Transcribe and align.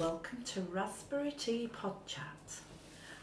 Welcome 0.00 0.42
to 0.46 0.60
Raspberry 0.72 1.30
Tea 1.30 1.68
Pod 1.68 1.94
Chat. 2.04 2.24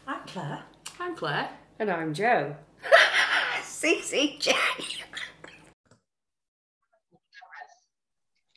I'm 0.06 0.20
Claire. 0.26 0.62
I'm 0.98 1.14
Claire. 1.14 1.50
And 1.78 1.90
I'm 1.90 2.14
Joe. 2.14 2.56
CCJ. 3.60 4.54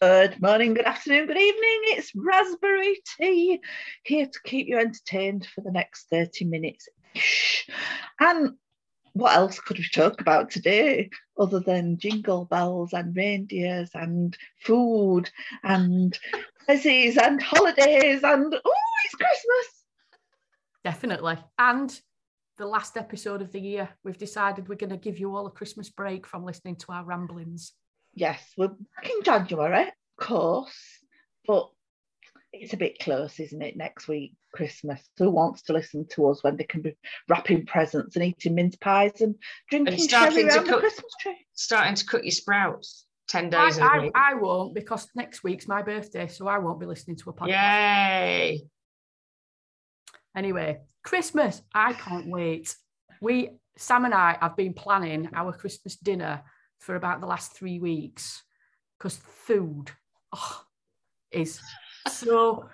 Good 0.01 0.41
morning, 0.41 0.75
good 0.75 0.85
afternoon, 0.85 1.27
good 1.27 1.35
evening. 1.35 1.79
It's 1.87 2.13
Raspberry 2.15 3.01
Tea 3.17 3.59
here 4.03 4.27
to 4.27 4.39
keep 4.45 4.67
you 4.69 4.77
entertained 4.77 5.49
for 5.53 5.59
the 5.59 5.71
next 5.73 6.05
30 6.09 6.45
minutes. 6.45 6.87
And 8.21 8.51
what 9.11 9.35
else 9.35 9.59
could 9.59 9.77
we 9.77 9.87
talk 9.93 10.21
about 10.21 10.51
today 10.51 11.09
other 11.37 11.59
than 11.59 11.97
jingle 11.97 12.45
bells 12.45 12.93
and 12.93 13.13
reindeers 13.15 13.89
and 13.93 14.37
food 14.63 15.29
and 15.63 16.17
presents 16.65 17.17
and 17.17 17.41
holidays 17.41 18.21
and 18.23 18.53
oh, 18.53 18.71
it's 19.05 19.15
Christmas. 19.15 19.83
Definitely. 20.83 21.37
And 21.57 21.99
the 22.57 22.65
last 22.65 22.97
episode 22.97 23.41
of 23.41 23.51
the 23.51 23.59
year, 23.59 23.89
we've 24.03 24.17
decided 24.17 24.69
we're 24.69 24.75
going 24.75 24.89
to 24.89 24.97
give 24.97 25.19
you 25.19 25.35
all 25.35 25.47
a 25.47 25.51
Christmas 25.51 25.89
break 25.89 26.25
from 26.25 26.45
listening 26.45 26.75
to 26.77 26.91
our 26.91 27.03
ramblings. 27.03 27.73
Yes, 28.13 28.41
we're 28.57 28.69
back 28.69 29.09
in 29.09 29.23
January, 29.23 29.87
of 29.87 30.25
course, 30.25 30.99
but 31.45 31.69
it's 32.53 32.73
a 32.73 32.77
bit 32.77 32.99
close, 32.99 33.39
isn't 33.41 33.61
it? 33.61 33.75
Next 33.75 34.07
week, 34.07 34.35
Christmas. 34.53 35.01
Who 35.17 35.29
wants 35.29 35.63
to 35.63 35.73
listen 35.73 36.07
to 36.11 36.29
us 36.29 36.43
when 36.43 36.55
they 36.55 36.63
can 36.63 36.81
be 36.81 36.95
wrapping 37.27 37.65
presents 37.65 38.15
and 38.15 38.23
eating 38.23 38.55
mince 38.55 38.77
pies 38.77 39.19
and 39.19 39.35
drinking 39.69 39.95
And 39.95 40.09
sherry 40.09 40.31
starting 40.31 40.47
to 40.47 40.55
around 40.55 40.67
the 40.67 40.77
Christmas 40.77 41.11
tree? 41.19 41.45
Starting 41.53 41.95
to 41.95 42.05
cook 42.05 42.23
your 42.23 42.31
sprouts 42.31 43.05
10 43.27 43.45
I, 43.45 43.49
days 43.49 43.77
a 43.77 43.83
I, 43.83 43.99
week. 43.99 44.11
I 44.15 44.33
won't 44.35 44.73
because 44.73 45.07
next 45.15 45.43
week's 45.43 45.67
my 45.67 45.81
birthday, 45.81 46.27
so 46.27 46.47
I 46.47 46.59
won't 46.59 46.79
be 46.79 46.85
listening 46.85 47.17
to 47.17 47.29
a 47.29 47.33
podcast. 47.33 47.49
Yay. 47.49 48.61
Anyway, 50.35 50.79
Christmas, 51.03 51.61
I 51.73 51.93
can't 51.93 52.27
wait. 52.29 52.75
We, 53.21 53.51
Sam 53.77 54.05
and 54.05 54.13
I, 54.13 54.37
have 54.41 54.55
been 54.55 54.73
planning 54.73 55.29
our 55.33 55.53
Christmas 55.53 55.95
dinner 55.95 56.43
for 56.79 56.95
about 56.95 57.21
the 57.21 57.27
last 57.27 57.53
three 57.53 57.79
weeks 57.79 58.43
because 58.97 59.17
food 59.17 59.91
oh, 60.33 60.63
is 61.31 61.59
so 62.07 62.69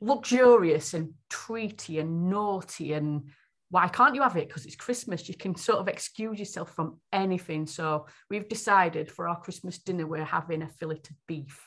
luxurious 0.00 0.94
and 0.94 1.14
treaty 1.30 1.98
and 1.98 2.28
naughty 2.28 2.92
and 2.92 3.30
why 3.74 3.88
can't 3.88 4.14
you 4.14 4.22
have 4.22 4.36
it? 4.36 4.46
Because 4.46 4.66
it's 4.66 4.76
Christmas. 4.76 5.28
You 5.28 5.34
can 5.34 5.56
sort 5.56 5.80
of 5.80 5.88
excuse 5.88 6.38
yourself 6.38 6.72
from 6.76 7.00
anything. 7.12 7.66
So 7.66 8.06
we've 8.30 8.48
decided 8.48 9.10
for 9.10 9.26
our 9.28 9.40
Christmas 9.40 9.78
dinner 9.78 10.06
we're 10.06 10.24
having 10.24 10.62
a 10.62 10.68
fillet 10.68 11.02
of 11.10 11.16
beef. 11.26 11.60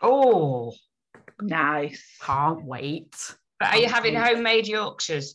Oh, 0.00 0.72
Nice. 1.42 2.02
Can't 2.22 2.64
wait. 2.64 3.14
but 3.60 3.68
are 3.74 3.76
you 3.78 3.86
having 3.86 4.16
Okay. 4.16 4.28
homemade 4.34 4.66
Yorkshires? 4.66 5.34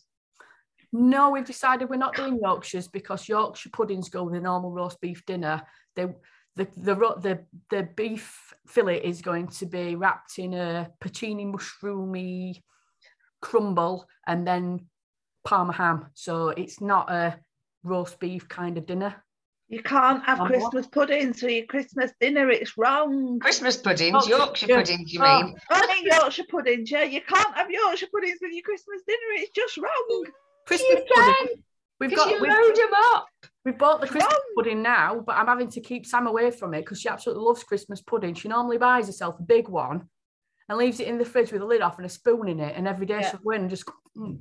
No, 0.92 1.30
we've 1.30 1.46
decided 1.46 1.88
we're 1.88 1.98
not 1.98 2.16
doing 2.16 2.40
Yorkshires 2.42 2.88
because 2.88 3.30
Yorkshire 3.30 3.70
puddings 3.72 4.10
go 4.10 4.24
with 4.24 4.34
a 4.34 4.42
normal 4.42 4.72
roast 4.72 5.00
beef 5.00 5.24
dinner. 5.24 5.62
They, 5.96 6.06
the, 6.56 6.68
the, 6.78 6.96
the, 6.96 7.46
the 7.70 7.84
beef 7.96 8.54
fillet 8.68 9.04
is 9.04 9.22
going 9.22 9.50
to 9.60 9.68
be 9.68 9.96
wrapped 9.96 10.40
in 10.40 10.56
a 10.56 10.90
porcini 11.00 11.46
mushroomy 11.46 12.64
crumble 13.40 14.08
and 14.26 14.48
then 14.48 14.88
parma 15.48 15.74
ham. 15.74 16.06
So 16.14 16.50
it's 16.50 16.82
not 16.82 17.10
a 17.10 17.40
roast 17.84 18.20
beef 18.20 18.48
kind 18.50 18.78
of 18.78 18.86
dinner. 18.86 19.16
You 19.70 19.82
can't 19.82 20.24
have 20.24 20.40
what? 20.40 20.48
Christmas 20.50 20.88
pudding 20.88 21.34
for 21.34 21.50
your 21.50 21.66
Christmas 21.66 22.12
dinner. 22.22 22.50
It's 22.50 22.78
wrong. 22.78 23.40
Christmas 23.40 23.76
puddings, 23.78 24.24
Oh, 24.26 24.28
Yorkshire 24.28 24.68
yeah. 24.70 24.78
puddings, 24.78 25.14
you 25.14 25.20
Oh. 25.24 25.44
mean? 25.44 25.56
I 25.70 25.88
mean 25.88 26.06
Yorkshire 26.06 26.46
puddings, 26.50 26.90
yeah. 26.92 27.04
You 27.04 27.22
can't 27.22 27.54
have 27.56 27.70
Yorkshire 27.70 28.08
puddings 28.14 28.40
with 28.42 28.52
your 28.54 28.64
Christmas 28.64 29.02
dinner. 29.08 29.30
It's 29.36 29.52
just 29.52 29.78
wrong. 29.78 30.26
Christmas 30.68 31.00
You 31.00 31.06
pudding. 31.16 31.64
We've 32.00 32.16
got 32.16 32.30
you 32.30 32.40
we've, 32.42 32.52
load 32.52 32.76
them 32.76 32.94
up. 33.14 33.26
we've 33.66 33.78
bought 33.78 34.02
the 34.02 34.08
Christmas 34.08 34.32
Wrong. 34.32 34.54
pudding 34.56 34.82
now, 34.84 35.20
but 35.26 35.36
I'm 35.36 35.48
having 35.48 35.70
to 35.72 35.82
keep 35.82 36.06
Sam 36.06 36.28
away 36.28 36.52
from 36.52 36.74
it 36.76 36.82
because 36.82 37.02
she 37.02 37.10
absolutely 37.10 37.44
loves 37.44 37.64
Christmas 37.64 38.02
pudding. 38.02 38.36
She 38.36 38.48
normally 38.50 38.78
buys 38.78 39.08
herself 39.08 39.40
a 39.40 39.44
big 39.44 39.68
one 39.68 40.08
and 40.70 40.78
leaves 40.78 41.00
it 41.00 41.08
in 41.08 41.18
the 41.18 41.26
fridge 41.26 41.52
with 41.52 41.62
a 41.62 41.66
lid 41.66 41.82
off 41.82 41.98
and 41.98 42.06
a 42.06 42.10
spoon 42.10 42.48
in 42.50 42.60
it. 42.60 42.76
And 42.78 42.88
every 42.88 43.06
day 43.08 43.20
Yeah. 43.22 43.32
she'll 43.32 43.40
go 43.40 43.52
in 43.52 43.62
and 43.62 43.70
just 43.70 43.86
mm, 44.16 44.38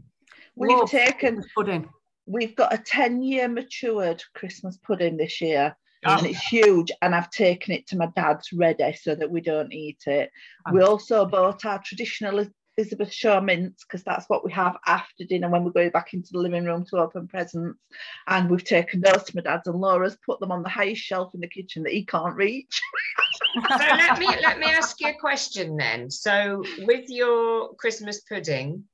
We've 0.56 0.76
love 0.76 0.90
taken, 0.90 1.44
pudding. 1.54 1.88
we've 2.26 2.56
got 2.56 2.72
a 2.72 2.78
10 2.78 3.22
year 3.22 3.46
matured 3.48 4.22
Christmas 4.34 4.78
pudding 4.78 5.16
this 5.16 5.40
year. 5.40 5.76
Oh. 6.04 6.16
And 6.16 6.26
it's 6.26 6.46
huge. 6.46 6.90
And 7.02 7.14
I've 7.14 7.30
taken 7.30 7.74
it 7.74 7.86
to 7.88 7.96
my 7.96 8.08
dad's 8.16 8.52
ready 8.52 8.92
so 8.94 9.14
that 9.14 9.30
we 9.30 9.40
don't 9.40 9.72
eat 9.72 10.02
it. 10.06 10.30
We 10.72 10.82
also 10.82 11.26
bought 11.26 11.64
our 11.64 11.80
traditional 11.82 12.46
Elizabeth 12.78 13.12
Shaw 13.12 13.40
mints 13.40 13.84
because 13.84 14.04
that's 14.04 14.28
what 14.28 14.44
we 14.44 14.52
have 14.52 14.76
after 14.86 15.24
dinner 15.24 15.48
when 15.48 15.64
we 15.64 15.72
go 15.72 15.88
back 15.90 16.12
into 16.12 16.28
the 16.32 16.38
living 16.38 16.64
room 16.64 16.84
to 16.86 16.98
open 16.98 17.26
presents. 17.26 17.78
And 18.26 18.50
we've 18.50 18.64
taken 18.64 19.00
those 19.00 19.24
to 19.24 19.36
my 19.36 19.42
dad's, 19.42 19.66
and 19.66 19.80
Laura's 19.80 20.18
put 20.24 20.40
them 20.40 20.52
on 20.52 20.62
the 20.62 20.68
highest 20.68 21.02
shelf 21.02 21.34
in 21.34 21.40
the 21.40 21.48
kitchen 21.48 21.82
that 21.84 21.92
he 21.92 22.04
can't 22.04 22.36
reach. 22.36 22.80
So 23.56 23.76
let 23.78 24.18
me 24.18 24.26
let 24.26 24.58
me 24.58 24.66
ask 24.66 25.00
you 25.00 25.08
a 25.08 25.14
question 25.14 25.78
then. 25.78 26.10
So 26.10 26.62
with 26.80 27.08
your 27.08 27.74
Christmas 27.76 28.20
pudding, 28.20 28.84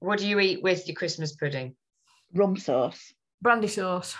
what 0.00 0.18
do 0.18 0.26
you 0.26 0.40
eat 0.40 0.62
with 0.62 0.86
your 0.88 0.94
Christmas 0.96 1.34
pudding? 1.36 1.76
Rum 2.34 2.56
sauce. 2.56 3.12
brandy 3.40 3.68
sauce. 3.68 4.16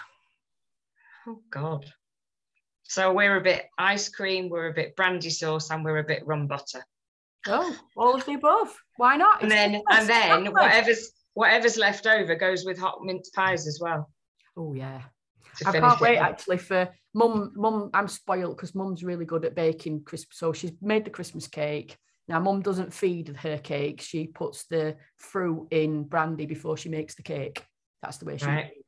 Oh 1.26 1.40
God. 1.50 1.84
So 2.84 3.12
we're 3.12 3.36
a 3.36 3.40
bit 3.42 3.66
ice 3.78 4.08
cream, 4.08 4.48
we're 4.48 4.68
a 4.68 4.74
bit 4.74 4.96
brandy 4.96 5.30
sauce, 5.30 5.70
and 5.70 5.84
we're 5.84 5.98
a 5.98 6.04
bit 6.04 6.26
rum 6.26 6.46
butter. 6.46 6.84
Oh, 7.46 7.76
all 7.96 8.14
of 8.14 8.26
the 8.26 8.34
above. 8.34 8.68
Why 8.96 9.16
not? 9.16 9.42
And 9.42 9.50
It's 9.50 9.54
then 9.60 9.70
Christmas, 9.70 9.98
and 10.00 10.08
then 10.08 10.30
exactly. 10.40 10.50
whatever's 10.50 11.10
whatever's 11.34 11.76
left 11.76 12.06
over 12.06 12.34
goes 12.34 12.64
with 12.64 12.78
hot 12.78 12.98
mince 13.02 13.30
pies 13.30 13.66
as 13.66 13.78
well. 13.80 14.10
Oh 14.56 14.74
yeah. 14.74 15.02
I 15.66 15.72
can't 15.72 16.00
wait 16.00 16.18
off. 16.18 16.30
actually 16.30 16.58
for 16.58 16.88
mum. 17.14 17.52
Mum, 17.54 17.90
I'm 17.94 18.08
spoiled 18.08 18.56
because 18.56 18.74
mum's 18.74 19.04
really 19.04 19.24
good 19.24 19.44
at 19.44 19.54
baking 19.54 20.02
Christmas. 20.04 20.36
So 20.38 20.52
she's 20.52 20.72
made 20.80 21.04
the 21.04 21.10
Christmas 21.10 21.46
cake. 21.46 21.96
Now 22.30 22.38
mum 22.38 22.62
doesn't 22.62 22.94
feed 22.94 23.36
her 23.38 23.58
cake. 23.58 24.00
She 24.00 24.28
puts 24.28 24.64
the 24.66 24.94
fruit 25.18 25.66
in 25.72 26.04
brandy 26.04 26.46
before 26.46 26.76
she 26.76 26.88
makes 26.88 27.16
the 27.16 27.24
cake. 27.24 27.64
That's 28.02 28.18
the 28.18 28.24
way 28.24 28.36
she. 28.36 28.46
Right. 28.46 28.66
makes 28.66 28.76
it. 28.76 28.84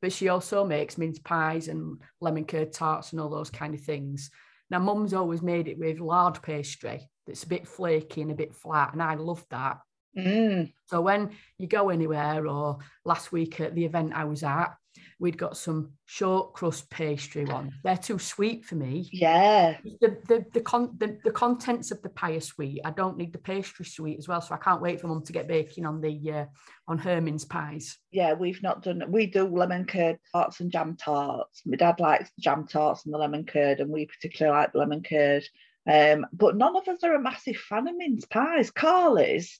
But 0.00 0.12
she 0.12 0.28
also 0.28 0.64
makes 0.64 0.96
mince 0.96 1.18
pies 1.18 1.66
and 1.66 2.00
lemon 2.20 2.44
curd 2.44 2.72
tarts 2.72 3.10
and 3.10 3.20
all 3.20 3.30
those 3.30 3.50
kind 3.50 3.74
of 3.74 3.80
things. 3.80 4.30
Now 4.70 4.78
mum's 4.78 5.12
always 5.12 5.42
made 5.42 5.66
it 5.66 5.76
with 5.76 5.98
lard 5.98 6.40
pastry 6.40 7.10
that's 7.26 7.42
a 7.42 7.48
bit 7.48 7.66
flaky 7.66 8.22
and 8.22 8.30
a 8.30 8.36
bit 8.36 8.54
flat, 8.54 8.92
and 8.92 9.02
I 9.02 9.16
love 9.16 9.44
that. 9.50 9.78
Mm. 10.16 10.72
So 10.86 11.00
when 11.00 11.30
you 11.58 11.66
go 11.66 11.88
anywhere, 11.88 12.46
or 12.46 12.78
last 13.04 13.32
week 13.32 13.60
at 13.60 13.74
the 13.74 13.86
event 13.86 14.12
I 14.14 14.24
was 14.24 14.44
at, 14.44 14.72
we'd 15.20 15.38
got 15.38 15.56
some 15.56 15.92
short 16.04 16.54
crust 16.54 16.88
pastry 16.90 17.44
one. 17.44 17.72
They're 17.82 17.96
too 17.96 18.18
sweet 18.18 18.64
for 18.64 18.76
me. 18.76 19.08
Yeah. 19.12 19.78
The 20.00 20.18
the 20.28 20.46
the, 20.52 20.60
con- 20.60 20.96
the 20.98 21.18
the 21.24 21.30
contents 21.30 21.90
of 21.90 22.00
the 22.02 22.08
pie 22.10 22.32
are 22.32 22.40
sweet. 22.40 22.80
I 22.84 22.90
don't 22.90 23.16
need 23.16 23.32
the 23.32 23.38
pastry 23.38 23.84
sweet 23.84 24.18
as 24.18 24.28
well. 24.28 24.40
So 24.40 24.54
I 24.54 24.58
can't 24.58 24.82
wait 24.82 25.00
for 25.00 25.08
mum 25.08 25.22
to 25.24 25.32
get 25.32 25.48
baking 25.48 25.86
on 25.86 26.00
the 26.00 26.32
uh, 26.32 26.44
on 26.86 26.98
her 26.98 27.20
mince 27.20 27.44
pies. 27.44 27.98
Yeah, 28.10 28.34
we've 28.34 28.62
not 28.62 28.82
done 28.82 29.02
We 29.08 29.26
do 29.26 29.46
lemon 29.46 29.86
curd 29.86 30.18
tarts 30.32 30.60
and 30.60 30.70
jam 30.70 30.96
tarts. 30.96 31.62
My 31.66 31.76
dad 31.76 32.00
likes 32.00 32.30
the 32.36 32.42
jam 32.42 32.66
tarts 32.66 33.04
and 33.04 33.14
the 33.14 33.18
lemon 33.18 33.44
curd, 33.44 33.80
and 33.80 33.90
we 33.90 34.06
particularly 34.06 34.56
like 34.56 34.72
the 34.72 34.78
lemon 34.78 35.02
curd. 35.02 35.44
Um, 35.90 36.26
but 36.32 36.56
none 36.56 36.76
of 36.76 36.86
us 36.86 37.02
are 37.02 37.14
a 37.14 37.20
massive 37.20 37.56
fan 37.56 37.88
of 37.88 37.96
mince 37.96 38.26
pies. 38.26 38.70
Carl 38.70 39.16
is. 39.16 39.58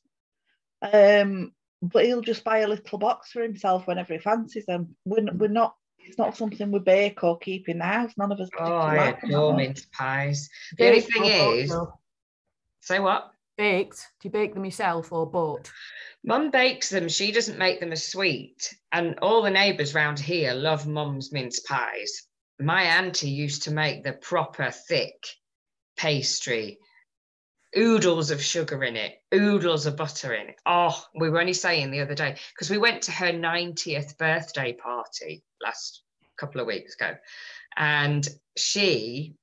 Um, 0.81 1.53
but 1.83 2.05
he'll 2.05 2.21
just 2.21 2.45
buy 2.45 2.59
a 2.59 2.69
little 2.69 2.99
box 2.99 3.33
for 3.33 3.43
himself 3.43 3.87
whenever 3.87 4.15
he 4.15 4.19
fancies 4.19 4.67
them. 4.67 4.97
We're, 5.05 5.33
we're 5.33 5.49
not, 5.49 5.75
it's 5.99 6.19
not 6.19 6.37
something 6.37 6.71
we 6.71 6.79
bake 6.79 7.23
or 7.23 7.39
keep 7.39 7.69
in 7.69 7.79
the 7.79 7.85
house. 7.85 8.13
None 8.17 8.33
of 8.33 8.41
us 8.41 8.49
Oh, 8.55 8.59
particularly 8.59 8.99
I 8.99 9.05
like 9.07 9.21
them 9.21 9.31
adore 9.31 9.57
mince 9.57 9.87
pies. 9.93 10.49
The 10.77 10.87
only 10.87 11.01
thing 11.01 11.25
is, 11.25 11.71
though? 11.71 11.93
say 12.81 12.99
what? 13.01 13.33
baked. 13.59 14.07
Do 14.21 14.29
you 14.29 14.31
bake 14.31 14.55
them 14.55 14.65
yourself 14.65 15.13
or 15.13 15.31
bought? 15.31 15.71
Mum 16.25 16.51
bakes 16.51 16.89
them. 16.89 17.09
She 17.09 17.33
doesn't 17.33 17.59
make 17.59 17.81
them 17.81 17.93
as 17.93 18.07
sweet. 18.07 18.75
And 18.93 19.19
all 19.21 19.43
the 19.43 19.51
neighbours 19.51 19.95
round 19.95 20.19
here 20.19 20.55
love 20.55 20.87
Mum's 20.87 21.33
mince 21.33 21.61
pies. 21.61 22.23
My 22.59 22.83
auntie 22.83 23.31
used 23.31 23.65
to 23.65 23.73
make 23.73 24.03
the 24.03 24.13
proper 24.13 24.71
thick 24.71 25.27
pastry, 25.97 26.79
oodles 27.77 28.31
of 28.31 28.43
sugar 28.43 28.83
in 28.85 28.97
it, 28.97 29.21
oodles 29.35 29.87
of 29.87 29.97
butter 29.97 30.35
in 30.35 30.49
it. 30.49 30.57
Oh, 30.67 31.05
we 31.15 31.31
were 31.31 31.41
only 31.41 31.53
saying 31.53 31.91
the 31.91 32.01
other 32.01 32.15
day 32.15 32.37
because 32.55 32.71
we 32.71 32.79
went 32.79 33.03
to 33.03 33.13
her 33.13 33.33
90th 33.33 34.17
birthday 34.19 34.73
party 34.73 35.43
last 35.63 36.03
couple 36.39 36.61
of 36.61 36.67
weeks 36.67 36.95
ago. 36.95 37.15
And 37.77 38.27
she, 38.57 39.35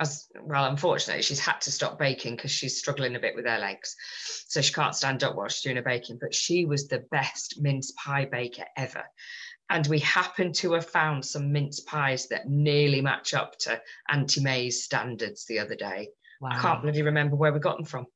as 0.00 0.28
well, 0.40 0.66
unfortunately, 0.66 1.22
she's 1.22 1.40
had 1.40 1.60
to 1.62 1.72
stop 1.72 1.98
baking 1.98 2.36
because 2.36 2.50
she's 2.50 2.78
struggling 2.78 3.16
a 3.16 3.20
bit 3.20 3.34
with 3.34 3.46
her 3.46 3.58
legs. 3.58 3.96
So 4.48 4.60
she 4.60 4.72
can't 4.74 4.94
stand 4.94 5.24
up 5.24 5.34
while 5.34 5.48
she's 5.48 5.62
doing 5.62 5.76
her 5.76 5.82
baking. 5.82 6.18
But 6.20 6.34
she 6.34 6.64
was 6.64 6.88
the 6.88 7.04
best 7.10 7.60
mince 7.60 7.92
pie 7.92 8.26
baker 8.30 8.64
ever. 8.76 9.04
And 9.68 9.86
we 9.88 9.98
happened 9.98 10.54
to 10.56 10.74
have 10.74 10.86
found 10.86 11.24
some 11.24 11.50
mince 11.50 11.80
pies 11.80 12.28
that 12.28 12.48
nearly 12.48 13.00
match 13.00 13.34
up 13.34 13.58
to 13.60 13.80
Auntie 14.08 14.42
May's 14.42 14.84
standards 14.84 15.44
the 15.46 15.58
other 15.58 15.74
day. 15.74 16.10
I 16.42 16.58
can't 16.60 16.82
bloody 16.82 17.02
remember 17.02 17.36
where 17.36 17.52
we 17.52 17.60
got 17.60 17.76
them 17.76 17.86
from. 17.86 18.06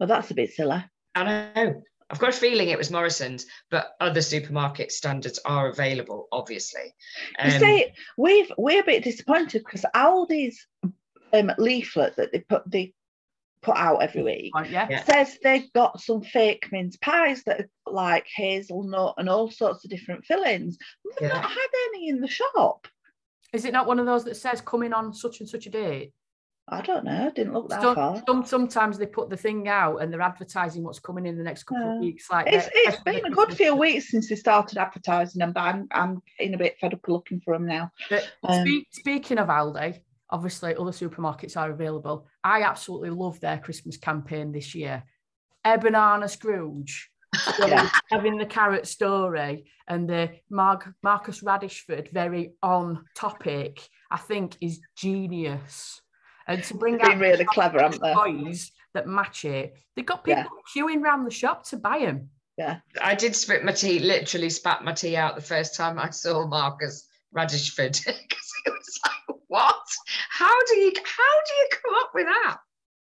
Well, 0.00 0.06
that's 0.08 0.30
a 0.30 0.34
bit 0.34 0.52
silly. 0.52 0.84
I 1.14 1.24
know. 1.24 1.82
I've 2.10 2.18
got 2.18 2.30
a 2.30 2.32
feeling 2.32 2.68
it 2.68 2.76
was 2.78 2.90
Morrison's, 2.90 3.46
but 3.70 3.92
other 4.00 4.20
supermarket 4.20 4.92
standards 4.92 5.38
are 5.46 5.68
available, 5.68 6.28
obviously. 6.30 6.94
You 7.42 7.52
Um, 7.52 7.58
see, 7.60 7.86
we've 8.18 8.52
we're 8.58 8.82
a 8.82 8.84
bit 8.84 9.04
disappointed 9.04 9.62
because 9.64 9.84
Aldi's 9.94 10.66
um, 11.32 11.52
leaflet 11.56 12.16
that 12.16 12.32
they 12.32 12.40
put 12.40 12.70
they 12.70 12.92
put 13.62 13.76
out 13.76 14.02
every 14.02 14.22
week 14.24 14.52
Right, 14.54 14.68
yeah. 14.68 14.88
Yeah. 14.90 15.04
says 15.04 15.38
they've 15.42 15.72
got 15.72 16.00
some 16.00 16.20
fake 16.20 16.68
mince 16.72 16.96
pies 16.96 17.44
that 17.44 17.60
are 17.60 17.68
like 17.86 18.26
hazelnut 18.34 19.14
and 19.18 19.28
all 19.28 19.50
sorts 19.50 19.84
of 19.84 19.90
different 19.90 20.24
fillings. 20.26 20.76
We've 21.04 21.14
Yeah. 21.28 21.28
not 21.28 21.48
had 21.50 21.68
any 21.88 22.08
in 22.08 22.20
the 22.20 22.28
shop. 22.28 22.88
Is 23.52 23.64
it 23.64 23.72
not 23.72 23.86
one 23.86 23.98
of 24.00 24.06
those 24.06 24.24
that 24.24 24.36
says 24.36 24.60
coming 24.60 24.92
on 24.92 25.14
such 25.14 25.40
and 25.40 25.48
such 25.48 25.66
a 25.66 25.70
date? 25.70 26.12
I 26.72 26.80
don't 26.80 27.04
know. 27.04 27.30
Didn't 27.34 27.52
look 27.52 27.68
that 27.68 27.82
Some, 27.82 27.94
far. 27.94 28.22
some, 28.26 28.44
sometimes 28.46 28.96
they 28.98 29.06
put 29.06 29.28
the 29.30 29.36
thing 29.36 29.68
out 29.68 29.98
and 29.98 30.12
they're 30.12 30.20
advertising 30.22 30.82
what's 30.82 30.98
coming 30.98 31.26
in 31.26 31.36
the 31.36 31.44
next 31.44 31.64
couple 31.64 31.84
Yeah. 31.84 31.94
of 31.94 32.00
weeks. 32.00 32.30
Like 32.30 32.46
It's, 32.48 32.64
they're- 32.64 32.72
it's 32.86 33.02
been 33.02 33.26
a 33.26 33.30
good 33.30 33.54
few 33.54 33.76
weeks 33.76 34.10
since 34.10 34.28
they 34.28 34.36
started 34.36 34.78
advertising 34.78 35.40
them, 35.40 35.52
but 35.52 35.60
I'm, 35.62 35.86
I'm 35.92 36.22
getting 36.38 36.54
a 36.54 36.58
bit 36.58 36.78
fed 36.80 36.94
up 36.94 37.06
looking 37.06 37.40
for 37.44 37.54
them 37.54 37.66
now. 37.66 37.90
But 38.08 38.28
Um, 38.44 38.66
spe- 38.66 38.86
speaking 38.90 39.38
of 39.38 39.48
Aldi, 39.48 40.00
obviously 40.30 40.74
other 40.74 40.92
supermarkets 40.92 41.56
are 41.56 41.70
available. 41.70 42.26
I 42.42 42.62
absolutely 42.62 43.10
love 43.10 43.38
their 43.40 43.58
Christmas 43.58 43.98
campaign 43.98 44.50
this 44.50 44.74
year. 44.74 45.02
Ebanana 45.66 46.28
Scrooge. 46.28 47.10
So 47.56 47.66
Yeah. 47.66 47.88
having 48.10 48.36
the 48.36 48.44
carrot 48.46 48.86
story 48.86 49.64
and 49.88 50.08
the 50.08 50.30
Mark, 50.50 50.88
Marcus 51.02 51.42
Radishford 51.42 52.12
very 52.12 52.54
on 52.62 53.04
topic, 53.14 53.80
I 54.10 54.18
think 54.18 54.56
is 54.60 54.80
genius. 54.96 56.00
And 56.46 56.62
to 56.64 56.74
bring 56.74 56.94
They've 56.98 57.02
been 57.02 57.12
out 57.12 57.20
really 57.20 57.44
clever, 57.44 57.80
haven't 57.80 58.02
they? 58.02 58.12
toys 58.14 58.72
that 58.94 59.06
match 59.06 59.44
it, 59.44 59.74
they've 59.96 60.04
got 60.06 60.24
people 60.24 60.44
queuing 60.76 61.02
around 61.02 61.24
the 61.24 61.30
shop 61.30 61.64
to 61.68 61.76
buy 61.76 62.00
them. 62.00 62.28
Yeah, 62.58 62.80
I 63.00 63.14
did 63.14 63.34
spit 63.34 63.64
my 63.64 63.72
tea, 63.72 63.98
literally 63.98 64.50
spat 64.50 64.84
my 64.84 64.92
tea 64.92 65.16
out 65.16 65.34
the 65.36 65.40
first 65.42 65.74
time 65.74 65.98
I 65.98 66.10
saw 66.10 66.46
Marcus 66.46 67.08
Radishford 67.34 67.92
because 68.04 68.50
it 68.66 68.70
was 68.70 69.00
like, 69.06 69.36
what? 69.48 69.82
How 70.30 70.54
do 70.68 70.76
you 70.76 70.92
how 70.96 71.40
do 71.46 71.54
you 71.54 71.68
come 71.82 71.94
up 72.00 72.10
with 72.14 72.26
that? 72.26 72.56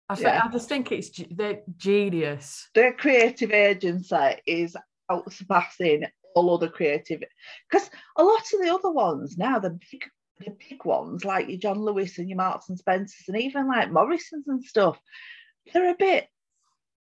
I, 0.09 0.15
thi- 0.15 0.21
Yeah. 0.23 0.41
I 0.43 0.51
just 0.51 0.67
think 0.69 0.91
it's 0.91 1.09
ge- 1.09 1.27
they're 1.29 1.61
genius. 1.77 2.69
Their 2.73 2.93
creative 2.93 3.51
agency 3.51 4.35
is 4.47 4.75
outsurpassing 5.11 6.07
all 6.35 6.53
other 6.53 6.67
creative 6.69 7.23
because 7.69 7.89
a 8.17 8.23
lot 8.23 8.41
of 8.53 8.61
the 8.61 8.73
other 8.73 8.91
ones 8.91 9.37
now, 9.37 9.59
the 9.59 9.69
big 9.91 10.03
the 10.39 10.51
big 10.69 10.83
ones 10.85 11.23
like 11.23 11.47
your 11.47 11.57
John 11.57 11.79
Lewis 11.79 12.17
and 12.17 12.29
your 12.29 12.37
Marks 12.37 12.69
and 12.69 12.77
Spencers 12.77 13.23
and 13.27 13.37
even 13.39 13.67
like 13.67 13.91
Morrison's 13.91 14.47
and 14.47 14.63
stuff, 14.63 14.99
they're 15.73 15.89
a 15.91 15.95
bit 15.95 16.27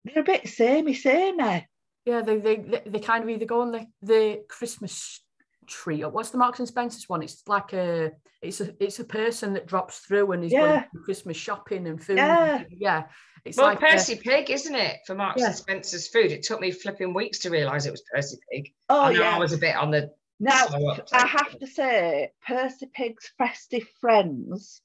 they're 0.05 0.23
a 0.23 0.27
bit 0.27 0.49
samey 0.49 0.95
samey. 0.95 1.67
Yeah, 2.05 2.23
they 2.23 2.39
they 2.39 2.57
they, 2.57 2.83
they 2.87 2.99
kind 3.01 3.25
of 3.25 3.31
either 3.31 3.47
go 3.47 3.63
on 3.63 3.73
the, 3.73 3.87
the 4.03 4.43
Christmas 4.49 5.23
tree 5.67 6.05
or 6.05 6.11
what's 6.11 6.31
the 6.31 6.39
Marks 6.39 6.59
and 6.61 6.69
Spencer's 6.69 7.09
one? 7.09 7.23
It's 7.23 7.43
like 7.49 7.73
a 7.73 8.13
it's 8.43 8.61
a 8.61 8.73
it's 8.79 9.01
a 9.01 9.05
person 9.05 9.55
that 9.55 9.67
drops 9.67 9.99
through 10.01 10.31
and 10.33 10.45
is 10.45 10.53
going 10.53 10.71
Yeah. 10.75 10.83
to 10.83 10.99
Christmas 11.05 11.37
shopping 11.37 11.87
and 11.89 12.03
food. 12.03 12.19
Yeah. 12.19 12.63
yeah. 12.71 13.05
It's 13.45 13.57
Well, 13.57 13.67
like 13.69 13.83
uh, 13.83 13.87
a- 13.87 13.91
Percy 13.93 14.17
Pig, 14.17 14.51
isn't 14.51 14.75
it? 14.75 14.99
For 15.07 15.15
Marks 15.15 15.41
Yeah. 15.41 15.49
and 15.49 15.57
Spencer's 15.57 16.09
food. 16.09 16.31
It 16.33 16.43
took 16.43 16.61
me 16.61 16.71
flipping 16.71 17.15
weeks 17.15 17.39
to 17.41 17.51
realise 17.51 17.87
it 17.87 17.91
was 17.93 18.03
Percy 18.13 18.37
Pig. 18.53 18.73
Oh 18.89 19.03
I 19.05 19.13
know 19.13 19.21
yeah. 19.21 19.37
I 19.37 19.39
was 19.39 19.53
a 19.53 19.59
bit 19.59 19.75
on 19.75 19.91
the 19.91 20.11
Now 20.39 20.67
slow 20.67 20.89
up 20.89 21.09
I 21.13 21.27
have 21.27 21.59
to 21.59 21.67
say, 21.67 22.33
Percy 22.47 22.87
Pig's 22.93 23.31
festive 23.39 23.89
friends 24.01 24.83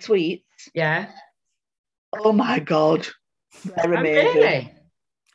sweets. 0.00 0.70
Yeah. 0.74 1.10
Oh 2.16 2.32
my 2.32 2.58
god, 2.58 3.06
they're 3.64 3.94
Oh, 3.94 3.98
amazing. 3.98 4.34
really? 4.34 4.74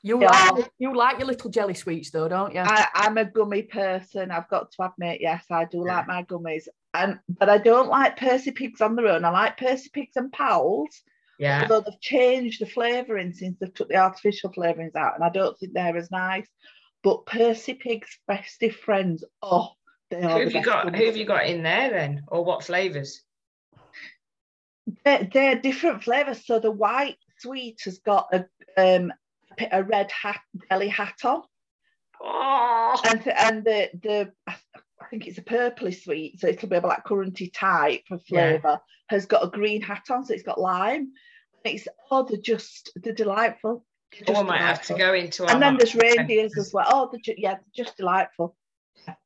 you 0.01 0.21
Yeah. 0.21 0.49
like 0.55 0.71
you 0.79 0.95
like 0.95 1.19
your 1.19 1.27
little 1.27 1.49
jelly 1.51 1.73
sweets 1.73 2.09
though, 2.09 2.27
don't 2.29 2.53
you? 2.55 2.61
I, 2.61 2.87
I'm 2.95 3.17
a 3.17 3.25
gummy 3.25 3.63
person. 3.63 4.31
I've 4.31 4.49
got 4.49 4.71
to 4.71 4.83
admit, 4.85 5.19
yes, 5.21 5.45
I 5.51 5.65
do 5.65 5.85
like 5.85 6.07
my 6.07 6.23
gummies. 6.23 6.67
And 6.93 7.19
but 7.27 7.49
I 7.49 7.57
don't 7.59 7.89
like 7.89 8.17
Percy 8.17 8.51
Pigs 8.51 8.81
on 8.81 8.95
their 8.95 9.07
own. 9.07 9.23
I 9.25 9.29
like 9.29 9.57
Percy 9.57 9.89
Pigs 9.93 10.15
and 10.15 10.31
Pals, 10.31 11.01
Yeah. 11.37 11.61
although 11.61 11.81
they've 11.81 12.01
changed 12.01 12.61
the 12.61 12.65
flavouring 12.65 13.33
since 13.33 13.57
they've 13.59 13.73
took 13.73 13.89
the 13.89 13.97
artificial 13.97 14.51
flavourings 14.51 14.95
out, 14.95 15.15
and 15.15 15.23
I 15.23 15.29
don't 15.29 15.57
think 15.59 15.73
they're 15.73 15.95
as 15.97 16.09
nice. 16.09 16.47
But 17.03 17.25
Percy 17.25 17.73
Pig's 17.75 18.17
festive 18.27 18.75
friends, 18.75 19.23
oh, 19.41 19.69
they 20.09 20.21
Who 20.21 20.27
are 20.27 20.33
the 20.33 20.39
have 20.39 20.53
you 20.53 20.63
got? 20.63 20.85
ones. 20.85 20.97
Who 20.97 21.05
have 21.05 21.17
you 21.17 21.25
got 21.25 21.45
in 21.45 21.63
there 21.63 21.89
then, 21.89 22.23
or 22.27 22.43
what 22.43 22.63
flavors? 22.63 23.21
They're, 25.05 25.29
they're 25.31 25.55
different 25.59 26.03
flavours. 26.03 26.45
So 26.45 26.59
the 26.59 26.71
white 26.71 27.17
sweet 27.39 27.81
has 27.85 27.99
got 27.99 28.27
a 28.33 28.45
um 28.77 29.13
a 29.71 29.83
red 29.83 30.11
hat 30.11 30.39
belly 30.69 30.87
hat 30.87 31.15
on. 31.23 31.43
Oh, 32.21 33.01
and 33.05 33.27
and 33.27 33.63
the 33.63 33.89
the 34.01 34.31
I 34.47 35.05
think 35.09 35.27
it's 35.27 35.37
a 35.37 35.43
purpley 35.43 35.93
sweet, 35.95 36.39
so 36.39 36.47
it'll 36.47 36.69
be 36.69 36.75
a 36.75 36.81
black 36.81 37.05
curranty 37.05 37.51
type 37.53 38.03
of 38.11 38.21
Yeah. 38.27 38.57
flavour. 38.59 38.81
Has 39.07 39.25
got 39.25 39.43
a 39.43 39.49
green 39.49 39.81
hat 39.81 40.03
on, 40.11 40.25
so 40.25 40.33
it's 40.33 40.43
got 40.43 40.59
lime. 40.59 41.13
It's 41.63 41.87
oh, 42.11 42.23
they're 42.23 42.37
just 42.41 42.91
they're 42.95 43.13
delightful. 43.13 43.85
They're 44.25 44.35
oh, 44.35 44.39
I 44.41 44.43
might 44.43 44.61
have 44.61 44.81
to 44.87 44.93
go 44.95 45.13
into. 45.13 45.43
our 45.45 45.51
And 45.51 45.61
then 45.61 45.77
there's 45.77 45.95
Marks 45.95 46.15
reindeers 46.15 46.57
as 46.57 46.73
well. 46.73 46.85
Oh, 46.89 47.09
they're 47.11 47.21
ju- 47.21 47.35
yeah, 47.37 47.53
they're 47.55 47.85
just 47.85 47.97
delightful. 47.97 48.55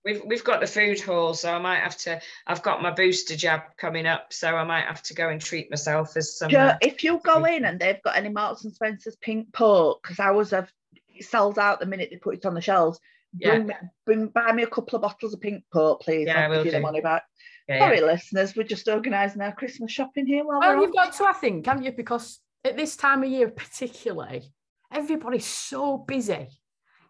We've 0.06 0.22
we've 0.26 0.44
got 0.44 0.62
the 0.62 0.68
food 0.68 1.02
hall, 1.02 1.34
so 1.34 1.52
I 1.54 1.60
might 1.60 1.80
have 1.80 1.98
to. 2.00 2.22
I've 2.48 2.62
got 2.62 2.82
my 2.82 2.92
booster 2.92 3.36
jab 3.36 3.62
coming 3.78 4.06
up, 4.06 4.32
so 4.32 4.56
I 4.56 4.64
might 4.64 4.86
have 4.86 5.02
to 5.04 5.14
go 5.14 5.30
and 5.30 5.42
treat 5.42 5.70
myself 5.70 6.16
as 6.16 6.38
some. 6.38 6.50
Jo, 6.50 6.60
uh, 6.60 6.78
if 6.82 7.04
you 7.04 7.20
go 7.24 7.44
in 7.46 7.66
and 7.66 7.80
they've 7.80 8.02
got 8.04 8.16
any 8.16 8.30
Marks 8.30 8.64
and 8.66 8.74
Spencer's 8.74 9.16
pink 9.18 9.52
port, 9.54 10.02
because 10.04 10.20
ours 10.20 10.52
have 10.52 10.72
it 11.16 11.26
sells 11.26 11.58
out 11.58 11.80
the 11.80 11.86
minute 11.86 12.10
they 12.12 12.18
put 12.18 12.36
it 12.36 12.46
on 12.46 12.54
the 12.54 12.62
shelves. 12.62 13.00
Yeah. 13.38 13.50
Bring, 13.56 13.68
me- 13.68 13.74
bring 14.06 14.28
buy 14.28 14.52
me 14.52 14.64
a 14.64 14.68
couple 14.68 14.96
of 14.96 15.02
bottles 15.02 15.34
of 15.34 15.42
pink 15.42 15.64
port, 15.74 16.02
please. 16.02 16.28
Yeah, 16.28 16.40
I 16.42 16.44
I'll 16.44 16.50
will 16.52 16.58
give 16.58 16.66
you 16.68 16.72
the 16.74 16.80
money 16.80 17.02
back. 17.02 17.24
yeah, 17.68 17.80
Sorry, 17.80 18.00
yeah. 18.00 18.06
listeners, 18.06 18.56
we're 18.56 18.64
just 18.64 18.88
organising 18.88 19.42
our 19.42 19.54
Christmas 19.56 19.92
shopping 19.92 20.28
here 20.28 20.46
while 20.46 20.60
Well, 20.60 20.76
we're 20.76 20.82
you've 20.84 20.90
on. 20.96 21.06
got 21.08 21.14
to, 21.14 21.24
I 21.26 21.34
think, 21.34 21.66
haven't 21.66 21.84
you? 21.84 21.94
Because 21.94 22.40
at 22.64 22.78
this 22.78 22.96
time 22.96 23.24
of 23.24 23.30
year, 23.30 23.50
particularly, 23.50 24.44
everybody's 24.94 25.46
so 25.46 25.98
busy. 25.98 26.48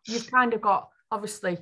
You've 0.08 0.30
kind 0.30 0.54
of 0.54 0.62
got, 0.62 0.90
obviously, 1.12 1.58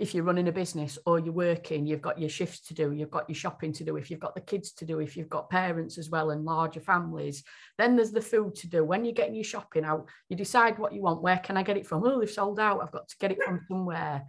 if 0.00 0.14
you're 0.14 0.24
running 0.24 0.48
a 0.48 0.52
business 0.52 0.98
or 1.06 1.20
you're 1.20 1.32
working, 1.32 1.86
you've 1.86 2.02
got 2.02 2.18
your 2.18 2.28
shifts 2.28 2.60
to 2.66 2.74
do, 2.74 2.92
you've 2.92 3.10
got 3.10 3.28
your 3.28 3.36
shopping 3.36 3.72
to 3.74 3.84
do, 3.84 3.96
if 3.96 4.10
you've 4.10 4.18
got 4.20 4.34
the 4.34 4.40
kids 4.40 4.72
to 4.72 4.84
do, 4.84 4.98
if 4.98 5.16
you've 5.16 5.28
got 5.28 5.48
parents 5.48 5.96
as 5.96 6.10
well 6.10 6.30
and 6.30 6.44
larger 6.44 6.80
families, 6.80 7.44
then 7.78 7.94
there's 7.94 8.10
the 8.10 8.20
food 8.20 8.56
to 8.56 8.68
do. 8.68 8.84
When 8.84 9.04
you're 9.04 9.14
getting 9.14 9.36
your 9.36 9.44
shopping 9.44 9.84
out, 9.84 10.08
you 10.28 10.36
decide 10.36 10.78
what 10.78 10.92
you 10.92 11.02
want. 11.02 11.22
Where 11.22 11.38
can 11.38 11.56
I 11.56 11.62
get 11.62 11.76
it 11.76 11.86
from? 11.86 12.02
Oh, 12.04 12.18
they've 12.18 12.28
sold 12.28 12.58
out. 12.58 12.82
I've 12.82 12.90
got 12.90 13.08
to 13.08 13.16
get 13.20 13.30
it 13.30 13.42
from 13.44 13.60
somewhere. 13.68 14.24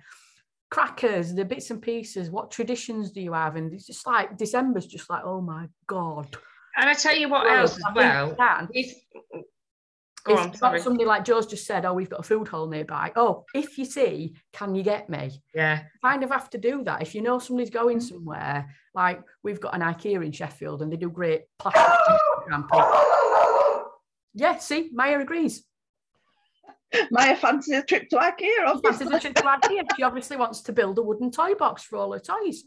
Crackers, 0.70 1.34
the 1.34 1.44
bits 1.46 1.72
and 1.72 1.82
pieces. 1.82 2.30
What 2.30 2.52
traditions 2.52 3.12
do 3.12 3.22
you 3.22 3.34
have? 3.34 3.56
And 3.56 3.74
it's 3.74 3.88
just 3.88 4.06
like 4.06 4.38
December's 4.38 4.86
just 4.86 5.10
like, 5.10 5.24
oh 5.26 5.42
my 5.42 5.68
God. 5.88 6.28
And 6.76 6.88
I 6.88 6.94
tell 6.94 7.16
you 7.16 7.30
what 7.30 7.46
Well, 7.46 7.62
else 7.62 7.78
as 7.78 7.84
well. 7.96 8.36
that 8.38 8.68
go 10.28 10.34
if 10.34 10.40
on, 10.40 10.46
you've 10.46 10.52
got 10.54 10.60
sorry. 10.60 10.82
somebody 10.82 11.06
like 11.06 11.26
Joe's 11.26 11.48
just 11.48 11.66
said, 11.66 11.86
oh, 11.86 11.94
we've 11.94 12.10
got 12.10 12.20
a 12.20 12.24
food 12.24 12.48
hall 12.48 12.68
nearby. 12.68 13.12
Oh, 13.16 13.46
if 13.56 13.78
you 13.78 13.86
see, 13.86 14.36
can 14.54 14.76
you 14.76 14.84
get 14.84 15.10
me? 15.10 15.42
Yeah, 15.56 15.84
Kind 16.04 16.24
of 16.24 16.30
have 16.32 16.50
to 16.52 16.58
do 16.58 16.84
that. 16.84 17.02
If 17.02 17.16
you 17.16 17.22
know 17.22 17.40
somebody's 17.40 17.70
going 17.70 18.00
somewhere, 18.00 18.70
like 18.94 19.22
we've 19.44 19.60
got 19.62 19.74
an 19.76 19.82
IKEA 19.82 20.26
in 20.26 20.32
Sheffield 20.32 20.82
and 20.82 20.92
they 20.92 20.98
do 20.98 21.10
great 21.10 21.44
plastic 21.60 22.20
example. 22.46 22.84
Yeah, 24.34 24.58
see, 24.58 24.90
Maya 24.94 25.20
agrees. 25.20 25.64
Maya 27.12 27.36
fancies 27.36 27.80
a 27.80 27.84
trip 27.84 28.08
to 28.10 28.18
IKEA, 28.18 28.40
She 28.40 28.64
obviously. 28.66 29.08
fancies 29.08 29.14
a 29.14 29.20
trip 29.20 29.36
to 29.36 29.42
IKEA. 29.44 29.84
She 29.98 30.04
obviously 30.04 30.38
wants 30.38 30.62
to 30.62 30.74
build 30.74 30.98
a 31.00 31.02
wooden 31.02 31.32
toy 31.32 31.54
box 31.56 31.84
for 31.84 31.98
all 31.98 32.14
her 32.14 32.20
toys. 32.20 32.64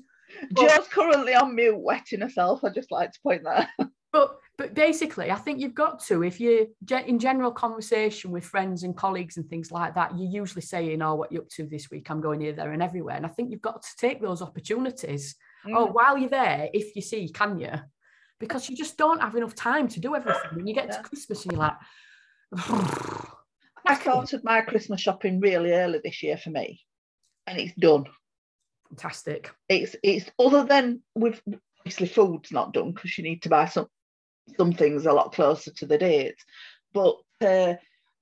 Joe's 0.57 0.87
currently 0.88 1.35
on 1.35 1.55
mute, 1.55 1.79
wetting 1.79 2.21
herself. 2.21 2.62
I'd 2.64 2.75
just 2.75 2.90
like 2.93 3.12
to 3.12 3.21
point 3.23 3.43
that 3.45 3.69
out. 3.81 3.88
But 4.12 4.37
but 4.59 4.75
basically, 4.75 5.31
I 5.31 5.37
think 5.37 5.59
you've 5.59 5.75
got 5.75 6.00
to, 6.07 6.23
if 6.23 6.38
you're 6.38 6.67
in 7.07 7.19
general 7.19 7.50
conversation 7.50 8.31
with 8.31 8.45
friends 8.45 8.83
and 8.83 8.95
colleagues 8.95 9.38
and 9.38 9.49
things 9.49 9.73
like 9.73 9.95
that, 9.95 10.19
you're 10.19 10.31
usually 10.31 10.62
saying, 10.62 11.00
"Oh, 11.00 11.14
what 11.14 11.33
you 11.33 11.40
up 11.40 11.49
to 11.50 11.67
this 11.67 11.90
week? 11.90 12.11
I'm 12.11 12.21
going 12.21 12.40
here, 12.40 12.52
there, 12.52 12.73
and 12.73 12.83
everywhere." 12.83 13.17
And 13.17 13.25
I 13.25 13.31
think 13.31 13.50
you've 13.50 13.62
got 13.62 13.83
to 13.83 13.97
take 13.97 14.21
those 14.21 14.43
opportunities. 14.43 15.37
Oh, 15.67 15.87
mm. 15.87 15.95
while 15.95 16.19
you're 16.19 16.29
there, 16.29 16.69
if 16.75 16.95
you 16.97 17.02
see, 17.02 17.29
can 17.31 17.59
you? 17.59 17.73
Because 18.38 18.69
you 18.69 18.76
just 18.76 18.99
don't 18.99 19.21
have 19.21 19.37
enough 19.37 19.55
time 19.55 19.88
to 19.88 20.00
do 20.00 20.14
everything. 20.14 20.50
When 20.55 20.67
you 20.67 20.75
get 20.75 20.87
Yeah. 20.88 20.97
to 20.97 21.02
Christmas, 21.02 21.45
and 21.45 21.52
you're 21.52 21.61
like, 21.61 21.76
I 23.87 23.95
started 24.00 24.45
my 24.45 24.61
Christmas 24.62 25.00
shopping 25.00 25.40
really 25.40 25.73
early 25.73 26.00
this 26.02 26.23
year 26.23 26.37
for 26.37 26.50
me, 26.50 26.83
and 27.47 27.59
it's 27.59 27.75
done. 27.76 28.05
fantastic. 28.88 29.50
It's 29.69 29.97
it's 30.02 30.31
other 30.38 30.64
than 30.64 31.02
with 31.14 31.40
obviously 31.81 32.09
food's 32.09 32.52
not 32.52 32.73
done 32.75 32.93
because 32.93 33.17
you 33.17 33.25
need 33.25 33.43
to 33.43 33.49
buy 33.49 33.67
some 33.67 33.87
some 34.57 34.73
things 34.73 35.07
a 35.07 35.12
lot 35.12 35.33
closer 35.33 35.73
to 35.73 35.87
the 35.87 35.99
date. 35.99 36.37
but 36.92 37.16
uh, 37.42 37.75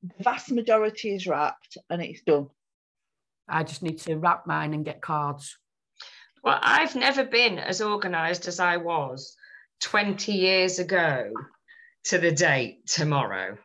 the 0.03 0.23
vast 0.23 0.53
majority 0.53 1.15
is 1.15 1.27
wrapped 1.27 1.77
and 1.91 2.03
it's 2.03 2.23
done. 2.23 2.49
I 3.49 3.65
just 3.65 3.83
need 3.83 3.99
to 4.01 4.17
wrap 4.17 4.47
mine 4.47 4.75
and 4.75 4.85
get 4.85 5.01
cards. 5.01 5.59
well, 6.45 6.59
I've 6.63 6.95
never 6.95 7.25
been 7.25 7.59
as 7.59 7.83
organised 7.83 8.47
as 8.47 8.61
I 8.61 8.77
was 8.77 9.35
20 9.81 10.33
years 10.33 10.79
ago 10.79 11.33
to 12.05 12.19
the 12.19 12.33
date 12.33 12.87
tomorrow. 12.87 13.59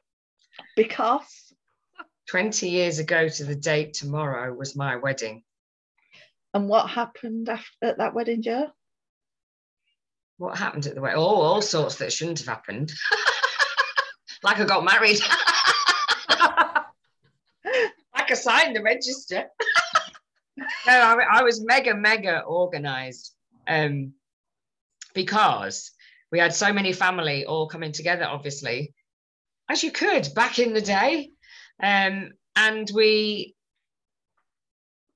Because 0.75 1.53
20 2.29 2.69
years 2.69 2.99
ago 2.99 3.27
to 3.27 3.43
the 3.43 3.55
date 3.55 3.93
tomorrow 3.93 4.53
was 4.53 4.75
my 4.75 4.95
wedding. 4.95 5.43
And 6.53 6.69
what 6.69 6.89
happened 6.89 7.49
after 7.49 7.65
at 7.81 7.97
that 7.97 8.13
wedding, 8.13 8.41
Joe? 8.41 8.71
What 10.37 10.57
happened 10.57 10.87
at 10.87 10.95
the 10.95 11.01
wedding? 11.01 11.19
Oh, 11.19 11.41
all 11.41 11.61
sorts 11.61 11.95
that 11.97 12.11
shouldn't 12.11 12.39
have 12.39 12.47
happened. 12.47 12.91
like 14.43 14.59
I 14.59 14.65
got 14.65 14.83
married. 14.83 15.19
like 17.65 18.31
I 18.31 18.33
signed 18.33 18.75
the 18.75 18.81
register. 18.81 19.45
no, 20.57 20.65
I, 20.87 21.39
I, 21.39 21.43
was 21.43 21.63
mega, 21.63 21.95
mega 21.95 22.41
organized 22.41 23.33
um, 23.67 24.13
because 25.13 25.91
we 26.31 26.39
had 26.39 26.53
so 26.53 26.73
many 26.73 26.93
family 26.93 27.45
all 27.45 27.67
coming 27.67 27.91
together, 27.91 28.25
obviously, 28.25 28.93
as 29.69 29.83
you 29.83 29.91
could 29.91 30.29
back 30.35 30.59
in 30.59 30.73
the 30.73 30.81
day. 30.81 31.29
Um, 31.81 32.31
and 32.55 32.89
we, 32.93 33.55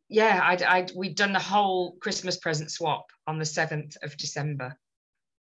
yeah, 0.10 0.40
I'd, 0.44 0.64
I'd, 0.64 0.92
we'd 0.96 1.16
done 1.16 1.34
the 1.34 1.40
whole 1.40 1.94
Christmas 1.94 2.38
present 2.38 2.72
swap 2.72 3.08
on 3.26 3.40
the 3.40 3.46
7th 3.46 3.98
of 4.04 4.16
December. 4.18 4.78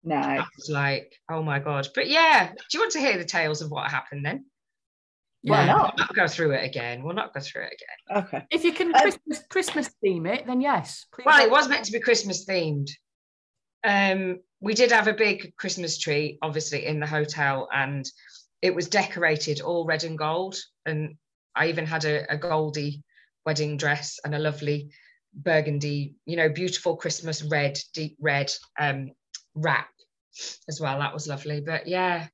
Nice. 0.03 0.39
I 0.39 0.45
was 0.57 0.69
like, 0.69 1.13
oh 1.29 1.43
my 1.43 1.59
God. 1.59 1.87
But 1.93 2.09
yeah, 2.09 2.49
do 2.49 2.77
you 2.77 2.79
want 2.79 2.93
to 2.93 2.99
hear 2.99 3.17
the 3.17 3.25
tales 3.25 3.61
of 3.61 3.69
what 3.69 3.89
happened 3.91 4.25
then? 4.25 4.45
Why 5.41 5.61
Yeah. 5.61 5.73
not? 5.73 5.93
We'll 5.97 6.05
not 6.05 6.15
go 6.15 6.27
through 6.27 6.51
it 6.51 6.65
again. 6.65 7.03
We'll 7.03 7.15
not 7.15 7.33
go 7.33 7.39
through 7.39 7.63
it 7.63 7.73
again. 7.73 8.23
Okay. 8.25 8.45
If 8.51 8.63
you 8.63 8.73
can 8.73 8.93
Um, 8.95 9.01
Christmas 9.01 9.43
Christmas 9.49 9.89
theme 10.01 10.25
it, 10.25 10.45
then 10.47 10.61
yes. 10.61 11.05
Please 11.13 11.25
Well, 11.25 11.43
it 11.43 11.51
was 11.51 11.67
meant 11.69 11.85
to 11.85 11.91
be 11.91 11.99
Christmas 11.99 12.45
themed. 12.45 12.89
Um, 13.83 14.39
we 14.59 14.73
did 14.73 14.91
have 14.91 15.07
a 15.07 15.13
big 15.13 15.55
Christmas 15.55 15.97
tree, 15.97 16.37
obviously, 16.41 16.85
in 16.85 16.99
the 16.99 17.07
hotel, 17.07 17.69
and 17.73 18.05
it 18.61 18.75
was 18.75 18.89
decorated 18.89 19.61
all 19.61 19.85
red 19.85 20.03
and 20.03 20.17
gold. 20.17 20.57
And 20.85 21.15
I 21.55 21.67
even 21.67 21.85
had 21.85 22.03
a, 22.03 22.29
a 22.33 22.37
goldy 22.37 23.03
wedding 23.45 23.77
dress 23.77 24.19
and 24.25 24.35
a 24.35 24.39
lovely 24.39 24.89
burgundy, 25.33 26.15
you 26.25 26.35
know, 26.35 26.49
beautiful 26.49 26.97
Christmas 26.97 27.41
red, 27.43 27.79
deep 27.93 28.17
red 28.19 28.51
um, 28.77 29.11
wrap 29.55 29.89
as 30.67 30.79
well. 30.79 30.99
That 30.99 31.13
was 31.13 31.27
lovely. 31.27 31.61
But 31.61 31.87
yeah, 31.87 32.27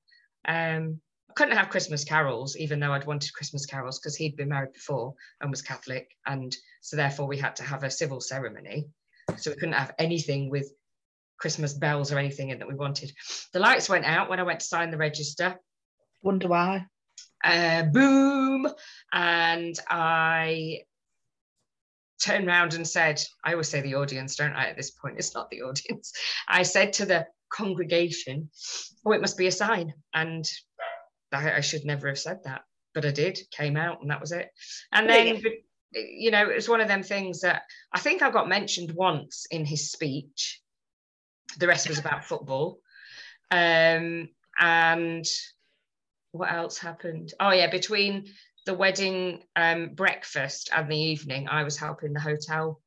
um, 0.47 0.99
I 1.29 1.33
couldn't 1.33 1.57
have 1.57 1.69
Christmas 1.69 2.03
carols, 2.03 2.55
even 2.57 2.79
though 2.79 2.93
I'd 2.93 3.05
wanted 3.07 3.33
Christmas 3.33 3.65
carols 3.65 3.99
because 3.99 4.15
he'd 4.15 4.35
been 4.35 4.49
married 4.49 4.73
before 4.73 5.13
and 5.41 5.49
was 5.49 5.61
Catholic. 5.61 6.09
And 6.25 6.55
so 6.81 6.95
therefore 6.95 7.27
we 7.27 7.37
had 7.37 7.55
to 7.57 7.63
have 7.63 7.83
a 7.83 7.91
civil 7.91 8.21
ceremony. 8.21 8.87
So 9.37 9.51
we 9.51 9.57
couldn't 9.57 9.73
have 9.73 9.93
anything 9.97 10.49
with 10.49 10.71
Christmas 11.37 11.73
bells 11.73 12.11
or 12.11 12.19
anything 12.19 12.49
in 12.49 12.59
that 12.59 12.67
we 12.67 12.75
wanted. 12.75 13.11
The 13.53 13.59
lights 13.59 13.89
went 13.89 14.05
out 14.05 14.29
when 14.29 14.39
I 14.39 14.43
went 14.43 14.61
to 14.61 14.65
sign 14.65 14.91
the 14.91 14.97
register. 14.97 15.59
Wonder 16.21 16.47
why. 16.47 16.85
Uh, 17.43 17.83
boom. 17.83 18.67
And 19.11 19.77
I 19.89 20.81
turned 22.23 22.47
around 22.47 22.73
and 22.73 22.87
said, 22.87 23.21
I 23.43 23.51
always 23.51 23.69
say 23.69 23.81
the 23.81 23.95
audience, 23.95 24.35
don't 24.35 24.53
I? 24.53 24.67
At 24.67 24.77
this 24.77 24.91
point, 24.91 25.17
it's 25.17 25.33
not 25.33 25.49
the 25.49 25.61
audience. 25.61 26.13
I 26.47 26.63
said 26.63 26.93
to 26.93 27.05
the 27.05 27.27
congregation, 27.49 28.49
Oh, 29.05 29.11
it 29.11 29.21
must 29.21 29.37
be 29.37 29.47
a 29.47 29.51
sign. 29.51 29.93
And 30.13 30.49
I, 31.31 31.57
I 31.57 31.61
should 31.61 31.85
never 31.85 32.07
have 32.07 32.19
said 32.19 32.39
that, 32.43 32.61
but 32.93 33.05
I 33.05 33.11
did, 33.11 33.39
came 33.51 33.77
out, 33.77 34.01
and 34.01 34.09
that 34.09 34.21
was 34.21 34.31
it. 34.31 34.49
And 34.91 35.09
then, 35.09 35.41
you 35.93 36.31
know, 36.31 36.49
it 36.49 36.55
was 36.55 36.69
one 36.69 36.81
of 36.81 36.87
them 36.87 37.03
things 37.03 37.41
that 37.41 37.63
I 37.93 37.99
think 37.99 38.21
I 38.21 38.31
got 38.31 38.49
mentioned 38.49 38.91
once 38.91 39.45
in 39.51 39.65
his 39.65 39.91
speech. 39.91 40.61
The 41.59 41.67
rest 41.67 41.87
was 41.87 41.99
about 41.99 42.25
football. 42.25 42.79
Um, 43.51 44.29
and 44.59 45.25
what 46.31 46.51
else 46.51 46.77
happened? 46.77 47.33
Oh, 47.39 47.51
yeah, 47.51 47.69
between 47.69 48.25
the 48.65 48.73
wedding 48.73 49.43
um, 49.55 49.89
breakfast 49.93 50.69
and 50.75 50.89
the 50.91 50.97
evening, 50.97 51.47
I 51.47 51.63
was 51.63 51.77
helping 51.77 52.13
the 52.13 52.19
hotel 52.19 52.81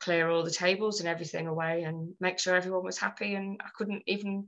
clear 0.00 0.28
all 0.30 0.42
the 0.42 0.50
tables 0.50 1.00
and 1.00 1.08
everything 1.08 1.46
away 1.46 1.82
and 1.84 2.14
make 2.20 2.38
sure 2.38 2.56
everyone 2.56 2.84
was 2.84 2.98
happy. 2.98 3.34
And 3.34 3.60
I 3.64 3.68
couldn't 3.76 4.02
even, 4.06 4.46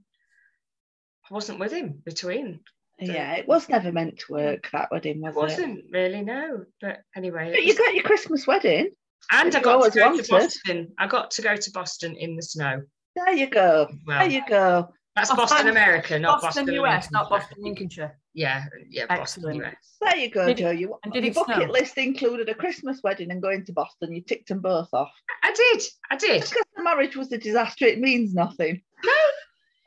I 1.30 1.34
wasn't 1.34 1.58
with 1.60 1.72
him 1.72 2.00
between. 2.04 2.60
Yeah, 2.98 3.34
it 3.34 3.48
was 3.48 3.68
never 3.68 3.90
meant 3.90 4.18
to 4.20 4.32
work 4.32 4.68
that 4.72 4.90
wedding, 4.92 5.20
was 5.22 5.34
It 5.34 5.38
wasn't 5.38 5.84
really, 5.90 6.22
no. 6.22 6.64
But 6.80 7.00
anyway, 7.16 7.48
it 7.48 7.52
But 7.52 7.62
you 7.62 7.68
was- 7.68 7.78
got 7.78 7.94
your 7.94 8.04
Christmas 8.04 8.46
wedding. 8.46 8.90
and 9.30 9.54
I 9.54 9.60
got 9.60 9.82
to 9.92 9.98
go 9.98 10.16
to. 10.20 10.28
Boston. 10.30 10.92
I 10.98 11.06
got 11.06 11.30
to 11.32 11.42
go 11.42 11.56
to 11.56 11.70
Boston 11.72 12.16
in 12.16 12.36
the 12.36 12.42
snow. 12.42 12.82
There 13.16 13.32
you 13.34 13.48
go. 13.50 13.88
Well, 14.06 14.20
There 14.20 14.30
you 14.30 14.42
go. 14.48 14.88
that's 15.16 15.30
Boston- 15.30 15.36
Boston, 15.36 15.68
America, 15.68 16.18
not 16.18 16.40
Boston, 16.42 16.66
Boston, 16.66 16.84
US, 16.84 17.10
not 17.10 17.28
Boston, 17.28 17.56
Lincolnshire. 17.60 18.18
Yeah, 18.34 18.64
yeah, 18.88 19.06
Boston, 19.06 19.44
Excellent. 19.46 19.64
US. 19.64 19.96
There 20.00 20.16
you 20.16 20.30
go, 20.30 20.46
Did 20.46 20.56
Joe. 20.56 20.70
You, 20.70 20.96
and 21.04 21.12
did 21.12 21.24
your 21.24 21.34
bucket 21.34 21.56
snow? 21.64 21.72
list 21.72 21.98
included 21.98 22.48
a 22.48 22.54
Christmas 22.54 23.00
wedding 23.04 23.30
and 23.30 23.42
going 23.42 23.64
to 23.66 23.72
Boston. 23.72 24.12
You 24.12 24.22
ticked 24.22 24.48
them 24.48 24.60
both 24.60 24.88
off. 24.94 25.10
I 25.42 25.52
did, 25.52 25.82
I 26.10 26.16
did. 26.16 26.40
Because 26.42 26.64
the 26.76 26.82
marriage 26.82 27.14
was 27.16 27.30
a 27.32 27.38
disaster, 27.38 27.84
it 27.86 28.00
means 28.00 28.32
nothing. 28.34 28.80
No, 29.04 29.12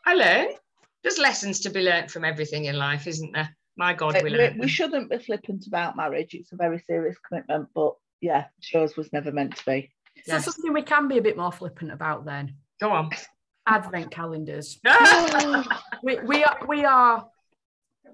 I 0.06 0.14
learned. 0.14 0.56
There's 1.04 1.18
lessons 1.18 1.60
to 1.62 1.70
be 1.70 1.82
learnt 1.82 2.12
from 2.12 2.24
everything 2.24 2.66
in 2.66 2.78
life, 2.78 3.08
isn't 3.08 3.32
there? 3.34 3.50
My 3.78 3.94
God, 3.94 4.16
we 4.22 4.24
we, 4.24 4.38
learned. 4.38 4.56
we 4.56 4.62
them. 4.62 4.68
shouldn't 4.70 5.10
be 5.10 5.18
flippant 5.18 5.66
about 5.68 5.98
marriage. 5.98 6.34
It's 6.34 6.52
a 6.52 6.56
very 6.56 6.80
serious 6.80 7.18
commitment, 7.28 7.68
but 7.76 7.94
yeah, 8.22 8.46
Joe's 8.62 8.96
was 8.96 9.12
never 9.12 9.32
meant 9.32 9.56
to 9.58 9.66
be. 9.66 9.92
So 10.26 10.34
Yes. 10.34 10.46
something 10.46 10.72
we 10.72 10.82
can 10.84 11.08
be 11.08 11.18
a 11.18 11.22
bit 11.22 11.36
more 11.36 11.52
flippant 11.52 11.92
about 11.92 12.26
then. 12.26 12.56
Go 12.80 12.92
on. 12.92 13.10
Advent 13.68 14.12
calendars. 14.12 14.80
We, 16.04 16.20
we 16.20 16.44
are 16.44 16.58
we 16.68 16.86
are 16.86 17.26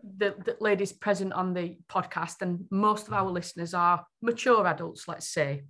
the, 0.03 0.35
the 0.45 0.57
ladies 0.59 0.91
present 0.91 1.33
on 1.33 1.53
the 1.53 1.77
podcast, 1.89 2.41
and 2.41 2.65
most 2.71 3.07
of 3.07 3.13
our 3.13 3.29
listeners 3.29 3.73
are 3.73 4.05
mature 4.21 4.65
adults, 4.67 5.07
let's 5.07 5.27
say. 5.27 5.63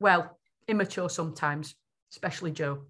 Well, 0.00 0.38
immature 0.68 1.08
sometimes, 1.08 1.74
especially 2.12 2.52
Joe. 2.52 2.84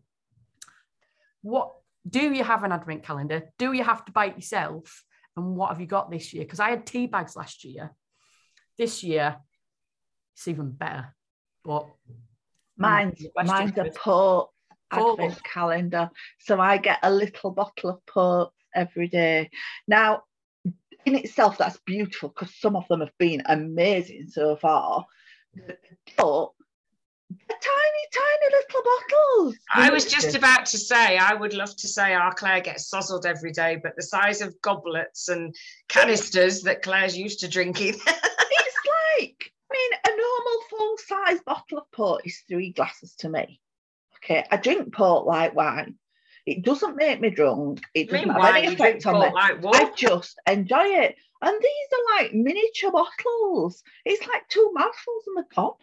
What 1.42 1.72
do 2.08 2.20
you 2.20 2.44
have 2.44 2.64
an 2.64 2.72
advent 2.72 3.02
calendar? 3.02 3.50
Do 3.58 3.72
you 3.72 3.84
have 3.84 4.04
to 4.04 4.12
buy 4.12 4.26
it 4.26 4.36
yourself? 4.36 5.04
And 5.36 5.56
what 5.56 5.70
have 5.70 5.80
you 5.80 5.86
got 5.86 6.10
this 6.10 6.32
year? 6.32 6.44
Because 6.44 6.60
I 6.60 6.70
had 6.70 6.86
tea 6.86 7.06
bags 7.06 7.36
last 7.36 7.64
year. 7.64 7.92
This 8.78 9.02
year, 9.02 9.36
it's 10.34 10.48
even 10.48 10.70
better. 10.72 11.14
But 11.64 11.86
mine's 12.76 13.20
hmm, 13.20 13.46
mine's 13.46 13.76
a 13.78 13.90
port 13.94 14.50
Port. 14.92 15.20
advent 15.20 15.42
calendar. 15.44 16.10
So 16.40 16.60
I 16.60 16.78
get 16.78 16.98
a 17.02 17.10
little 17.10 17.50
bottle 17.50 17.90
of 17.90 18.06
port 18.06 18.52
every 18.74 19.08
day. 19.08 19.50
Now, 19.88 20.22
in 21.06 21.14
itself, 21.16 21.58
that's 21.58 21.78
beautiful 21.86 22.30
because 22.30 22.54
some 22.54 22.76
of 22.76 22.86
them 22.88 23.00
have 23.00 23.16
been 23.18 23.42
amazing 23.46 24.28
so 24.28 24.56
far. 24.56 25.06
But 26.16 26.50
they're 27.48 27.58
tiny, 27.60 28.04
tiny 28.12 28.54
little 28.56 28.82
bottles. 28.82 29.56
I 29.72 29.90
was 29.90 30.04
just 30.04 30.34
about 30.34 30.66
to 30.66 30.78
say, 30.78 31.16
I 31.16 31.34
would 31.34 31.54
love 31.54 31.74
to 31.76 31.88
say 31.88 32.14
our 32.14 32.32
Claire 32.32 32.60
gets 32.60 32.90
sozzled 32.90 33.26
every 33.26 33.52
day, 33.52 33.78
but 33.82 33.96
the 33.96 34.02
size 34.02 34.40
of 34.40 34.60
goblets 34.62 35.28
and 35.28 35.54
canisters 35.88 36.62
that 36.62 36.82
Claire's 36.82 37.16
used 37.16 37.40
to 37.40 37.48
drinking. 37.48 37.94
it's 38.06 38.78
like, 39.16 39.52
I 39.70 39.72
mean, 39.72 39.90
a 40.06 40.10
normal 40.10 40.62
full 40.70 40.96
size 40.98 41.40
bottle 41.44 41.78
of 41.78 41.90
port 41.92 42.26
is 42.26 42.42
three 42.48 42.72
glasses 42.72 43.14
to 43.16 43.28
me. 43.28 43.60
Okay, 44.22 44.44
I 44.50 44.56
drink 44.56 44.94
port 44.94 45.26
like 45.26 45.54
wine. 45.54 45.96
It 46.46 46.62
doesn't 46.62 46.96
make 46.96 47.20
me 47.20 47.30
drunk. 47.30 47.80
It 47.94 48.10
doesn't 48.10 48.28
have 48.28 48.54
any 48.56 48.74
effect 48.74 49.06
on 49.06 49.14
me. 49.14 49.32
like 49.32 49.64
I 49.64 49.90
just 49.96 50.38
enjoy 50.46 50.84
it. 50.84 51.16
And 51.40 51.56
these 51.60 51.88
are 51.92 52.22
like 52.22 52.34
miniature 52.34 52.90
bottles. 52.90 53.82
It's 54.04 54.26
like 54.26 54.48
two 54.48 54.70
mouthfuls 54.74 55.24
in 55.28 55.34
the 55.34 55.44
top. 55.54 55.82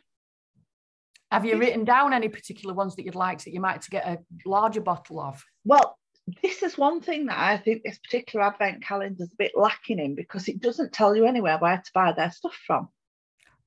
have 1.32 1.46
you 1.46 1.58
written 1.58 1.84
down 1.84 2.14
any 2.14 2.28
particular 2.28 2.74
ones 2.74 2.96
that 2.96 3.06
you'd 3.06 3.16
like 3.16 3.44
that 3.44 3.54
you 3.54 3.60
might 3.60 3.82
to 3.82 3.90
get 3.90 4.08
a 4.08 4.20
larger 4.46 4.82
bottle 4.82 5.20
of? 5.20 5.44
Well, 5.66 5.98
this 6.44 6.62
is 6.62 6.78
one 6.78 7.02
thing 7.02 7.26
that 7.28 7.40
I 7.40 7.58
think 7.58 7.84
this 7.84 7.98
particular 7.98 8.46
advent 8.46 8.84
calendar 8.84 9.24
is 9.24 9.34
a 9.34 9.38
bit 9.38 9.54
lacking 9.56 10.00
in 10.00 10.16
because 10.16 10.48
it 10.48 10.62
doesn't 10.62 10.94
tell 10.94 11.16
you 11.16 11.26
anywhere 11.26 11.58
where 11.58 11.78
to 11.78 11.92
buy 11.94 12.12
their 12.12 12.32
stuff 12.32 12.58
from. 12.68 12.90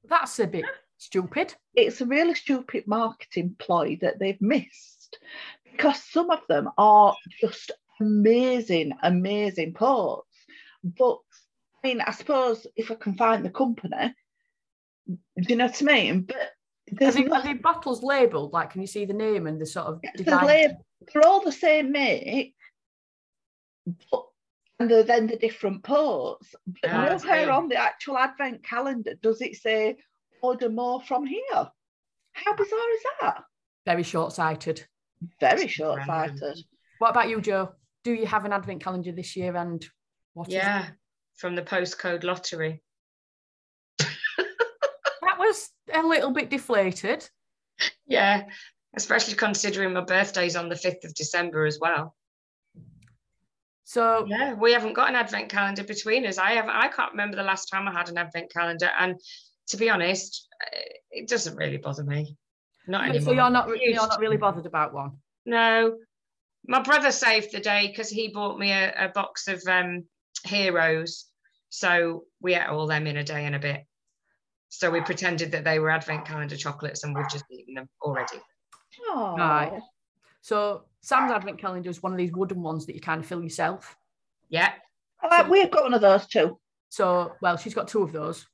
That's 0.08 0.38
a 0.38 0.46
bit 0.46 0.64
stupid. 0.98 1.54
it's 1.74 2.00
a 2.00 2.06
really 2.06 2.34
stupid 2.34 2.86
marketing 2.86 3.56
ploy 3.58 3.98
that 4.00 4.18
they've 4.18 4.40
missed 4.40 5.18
because 5.76 6.02
some 6.02 6.30
of 6.30 6.40
them 6.48 6.70
are 6.78 7.14
just 7.40 7.72
amazing, 8.00 8.92
amazing 9.02 9.74
ports. 9.74 10.28
But 10.82 11.18
I 11.82 11.88
mean, 11.88 12.00
I 12.00 12.12
suppose 12.12 12.66
if 12.76 12.90
I 12.90 12.94
can 12.94 13.14
find 13.14 13.44
the 13.44 13.50
company, 13.50 14.14
do 15.06 15.16
you 15.36 15.56
know 15.56 15.66
what 15.66 15.82
I 15.82 15.84
mean? 15.84 16.22
But 16.22 16.52
there's 16.90 17.14
the, 17.14 17.24
no, 17.24 17.36
are 17.36 17.42
the 17.42 17.54
bottles 17.54 18.02
labelled? 18.02 18.52
Like, 18.52 18.70
can 18.70 18.80
you 18.80 18.86
see 18.86 19.04
the 19.04 19.14
name 19.14 19.46
and 19.46 19.60
the 19.60 19.66
sort 19.66 19.86
of 19.86 20.00
lab, 20.26 20.72
they're 21.12 21.26
all 21.26 21.40
the 21.40 21.52
same 21.52 21.92
make, 21.92 22.54
but 24.10 24.24
and 24.80 24.90
they're 24.90 25.02
then 25.02 25.26
the 25.26 25.36
different 25.36 25.82
ports. 25.82 26.54
But 26.66 26.90
Ah, 26.90 27.04
I 27.04 27.16
nowhere 27.16 27.50
on 27.52 27.68
the 27.68 27.76
actual 27.76 28.18
advent 28.18 28.64
calendar 28.64 29.14
does 29.22 29.40
it 29.40 29.56
say 29.56 29.96
order 30.42 30.68
more 30.68 31.00
from 31.00 31.26
here. 31.26 31.70
How 32.32 32.56
bizarre 32.56 32.94
is 32.94 33.02
that? 33.20 33.44
Very 33.86 34.02
short-sighted. 34.02 34.86
Very 35.40 35.68
short 35.68 36.02
sighted. 36.06 36.58
What 36.98 37.10
about 37.10 37.28
you, 37.28 37.40
Joe? 37.40 37.72
Do 38.02 38.12
you 38.12 38.26
have 38.26 38.44
an 38.44 38.52
advent 38.52 38.82
calendar 38.82 39.12
this 39.12 39.36
year? 39.36 39.56
And 39.56 39.84
what 40.34 40.48
is 40.48 40.54
it? 40.54 40.58
Yeah, 40.58 40.86
from 41.36 41.54
the 41.54 41.62
postcode 41.62 42.24
lottery. 42.24 42.82
That 45.22 45.38
was 45.38 45.70
a 45.92 46.02
little 46.02 46.30
bit 46.30 46.50
deflated. 46.50 47.28
Yeah, 48.06 48.44
especially 48.96 49.34
considering 49.34 49.92
my 49.92 50.02
birthday's 50.02 50.54
on 50.54 50.68
the 50.68 50.74
5th 50.74 51.04
of 51.04 51.14
December 51.14 51.66
as 51.66 51.78
well. 51.80 52.14
So 53.84 54.26
Yeah, 54.28 54.54
we 54.54 54.72
haven't 54.72 54.94
got 54.94 55.08
an 55.08 55.16
advent 55.16 55.48
calendar 55.48 55.82
between 55.84 56.26
us. 56.26 56.38
I 56.38 56.52
have 56.52 56.68
I 56.68 56.88
can't 56.88 57.12
remember 57.12 57.36
the 57.36 57.42
last 57.42 57.66
time 57.66 57.88
I 57.88 57.92
had 57.92 58.08
an 58.08 58.18
advent 58.18 58.52
calendar 58.52 58.90
and 58.98 59.20
to 59.68 59.76
be 59.76 59.90
honest, 59.90 60.46
uh, 60.62 60.80
it 61.10 61.28
doesn't 61.28 61.56
really 61.56 61.78
bother 61.78 62.04
me. 62.04 62.36
Not 62.86 63.08
anymore. 63.08 63.22
so 63.22 63.32
you're 63.32 63.50
not 63.50 63.68
you're 63.80 63.94
not 63.94 64.20
really 64.20 64.36
bothered 64.36 64.66
about 64.66 64.92
one. 64.92 65.12
No. 65.46 65.96
My 66.66 66.80
brother 66.80 67.10
saved 67.10 67.52
the 67.52 67.60
day 67.60 67.88
because 67.88 68.08
he 68.08 68.28
bought 68.28 68.58
me 68.58 68.70
a, 68.72 69.06
a 69.06 69.08
box 69.08 69.48
of 69.48 69.62
um 69.68 70.04
heroes. 70.44 71.26
So 71.68 72.24
we 72.40 72.54
ate 72.54 72.68
all 72.68 72.86
them 72.86 73.06
in 73.06 73.16
a 73.16 73.24
day 73.24 73.44
and 73.46 73.54
a 73.54 73.58
bit. 73.58 73.84
So 74.68 74.90
we 74.90 75.00
pretended 75.00 75.52
that 75.52 75.64
they 75.64 75.78
were 75.78 75.90
advent 75.90 76.24
calendar 76.24 76.56
chocolates 76.56 77.04
and 77.04 77.14
we've 77.14 77.28
just 77.28 77.44
eaten 77.50 77.74
them 77.74 77.88
already. 78.02 78.40
Oh, 79.08 79.36
Right. 79.36 79.80
So 80.40 80.84
Sam's 81.00 81.32
advent 81.32 81.58
calendar 81.58 81.90
is 81.90 82.02
one 82.02 82.12
of 82.12 82.18
these 82.18 82.32
wooden 82.32 82.62
ones 82.62 82.86
that 82.86 82.94
you 82.94 83.00
kind 83.00 83.20
of 83.20 83.26
fill 83.26 83.42
yourself. 83.42 83.96
Yeah. 84.48 84.72
Uh, 85.22 85.46
we've 85.50 85.70
got 85.70 85.84
one 85.84 85.94
of 85.94 86.00
those 86.00 86.26
too. 86.26 86.58
So, 86.90 87.32
well, 87.40 87.56
she's 87.56 87.74
got 87.74 87.88
two 87.88 88.02
of 88.02 88.12
those. 88.12 88.46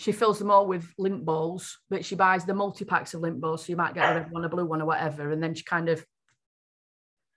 She 0.00 0.12
fills 0.12 0.38
them 0.38 0.50
all 0.50 0.66
with 0.66 0.90
Lindt 0.98 1.26
balls, 1.26 1.78
but 1.90 2.06
she 2.06 2.14
buys 2.14 2.46
the 2.46 2.54
multi 2.54 2.86
packs 2.86 3.12
of 3.12 3.20
Lindt 3.20 3.38
balls. 3.38 3.66
So 3.66 3.70
you 3.70 3.76
might 3.76 3.92
get 3.92 4.10
a 4.10 4.14
red 4.20 4.30
one, 4.30 4.46
a 4.46 4.48
blue 4.48 4.64
one, 4.64 4.80
or 4.80 4.86
whatever. 4.86 5.30
And 5.30 5.42
then 5.42 5.52
she 5.54 5.62
kind 5.62 5.90
of, 5.90 6.02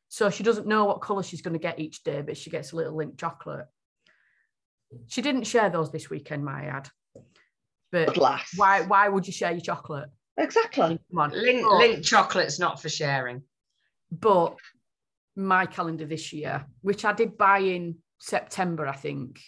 so 0.07 0.29
she 0.29 0.43
doesn't 0.43 0.65
know 0.65 0.85
what 0.85 1.01
colour 1.01 1.23
she's 1.23 1.41
going 1.41 1.55
to 1.55 1.59
get 1.59 1.77
each 1.77 2.03
day, 2.03 2.21
but 2.21 2.37
she 2.37 2.49
gets 2.49 2.71
a 2.71 2.77
little 2.77 2.93
Lindt 2.95 3.17
chocolate. 3.19 3.65
She 5.07 5.21
didn't 5.21 5.43
share 5.43 5.69
those 5.69 5.91
this 5.91 6.09
weekend, 6.09 6.45
my 6.45 6.63
ad. 6.67 6.89
But 7.91 8.15
lass. 8.15 8.53
why? 8.55 8.83
Why 8.83 9.09
would 9.09 9.27
you 9.27 9.33
share 9.33 9.51
your 9.51 9.59
chocolate? 9.59 10.07
Exactly. 10.37 11.01
Come 11.11 11.19
on. 11.19 11.31
Lindt, 11.31 11.63
But- 11.63 11.81
Lindt 11.81 12.05
chocolate's 12.05 12.59
not 12.59 12.81
for 12.81 12.87
sharing. 12.87 13.43
but 14.09 14.55
my 15.35 15.65
calendar 15.65 16.05
this 16.05 16.31
year, 16.31 16.65
which 16.81 17.03
I 17.03 17.11
did 17.11 17.37
buy 17.37 17.57
in 17.59 17.97
September, 18.19 18.87
I 18.87 18.95
think, 18.95 19.41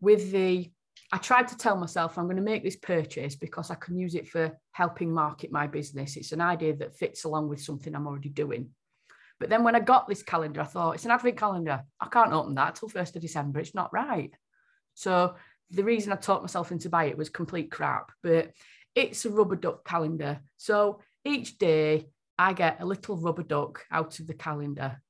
with 0.00 0.30
the 0.30 0.70
I 1.12 1.18
tried 1.18 1.48
to 1.48 1.56
tell 1.56 1.76
myself 1.76 2.16
I'm 2.16 2.26
going 2.26 2.36
to 2.36 2.42
make 2.42 2.62
this 2.62 2.76
purchase 2.76 3.34
because 3.34 3.70
I 3.70 3.74
can 3.74 3.96
use 3.96 4.14
it 4.14 4.28
for 4.28 4.56
helping 4.72 5.12
market 5.12 5.50
my 5.50 5.66
business. 5.66 6.16
It's 6.16 6.32
an 6.32 6.40
idea 6.40 6.76
that 6.76 6.96
fits 6.96 7.24
along 7.24 7.48
with 7.48 7.60
something 7.60 7.94
I'm 7.94 8.06
already 8.06 8.28
doing. 8.28 8.70
But 9.40 9.48
then 9.48 9.64
when 9.64 9.74
I 9.74 9.80
got 9.80 10.06
this 10.06 10.22
calendar, 10.22 10.60
I 10.60 10.64
thought 10.64 10.94
it's 10.94 11.06
an 11.06 11.10
advent 11.10 11.36
calendar. 11.36 11.82
I 12.00 12.06
can't 12.08 12.32
open 12.32 12.54
that 12.56 12.76
till 12.76 12.90
1st 12.90 13.16
of 13.16 13.22
December. 13.22 13.58
It's 13.58 13.74
not 13.74 13.92
right. 13.92 14.30
So 14.94 15.34
the 15.70 15.82
reason 15.82 16.12
I 16.12 16.16
talked 16.16 16.42
myself 16.42 16.70
into 16.70 16.90
buy 16.90 17.04
it 17.04 17.18
was 17.18 17.30
complete 17.30 17.70
crap. 17.72 18.12
But 18.22 18.52
it's 18.94 19.24
a 19.24 19.30
rubber 19.30 19.56
duck 19.56 19.84
calendar. 19.84 20.40
So 20.58 21.00
each 21.24 21.58
day 21.58 22.08
I 22.38 22.52
get 22.52 22.80
a 22.80 22.86
little 22.86 23.16
rubber 23.16 23.42
duck 23.42 23.84
out 23.90 24.20
of 24.20 24.26
the 24.26 24.34
calendar. 24.34 25.00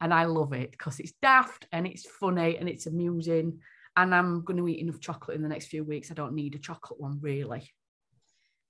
And 0.00 0.12
I 0.12 0.24
love 0.24 0.54
it 0.54 0.72
because 0.72 0.98
it's 0.98 1.12
daft 1.22 1.66
and 1.70 1.86
it's 1.86 2.06
funny 2.06 2.56
and 2.56 2.68
it's 2.68 2.86
amusing. 2.86 3.60
And 3.96 4.14
I'm 4.14 4.44
going 4.44 4.56
to 4.56 4.68
eat 4.68 4.80
enough 4.80 5.00
chocolate 5.00 5.36
in 5.36 5.42
the 5.42 5.48
next 5.48 5.66
few 5.66 5.84
weeks. 5.84 6.10
I 6.10 6.14
don't 6.14 6.34
need 6.34 6.54
a 6.54 6.58
chocolate 6.58 7.00
one, 7.00 7.18
really. 7.20 7.70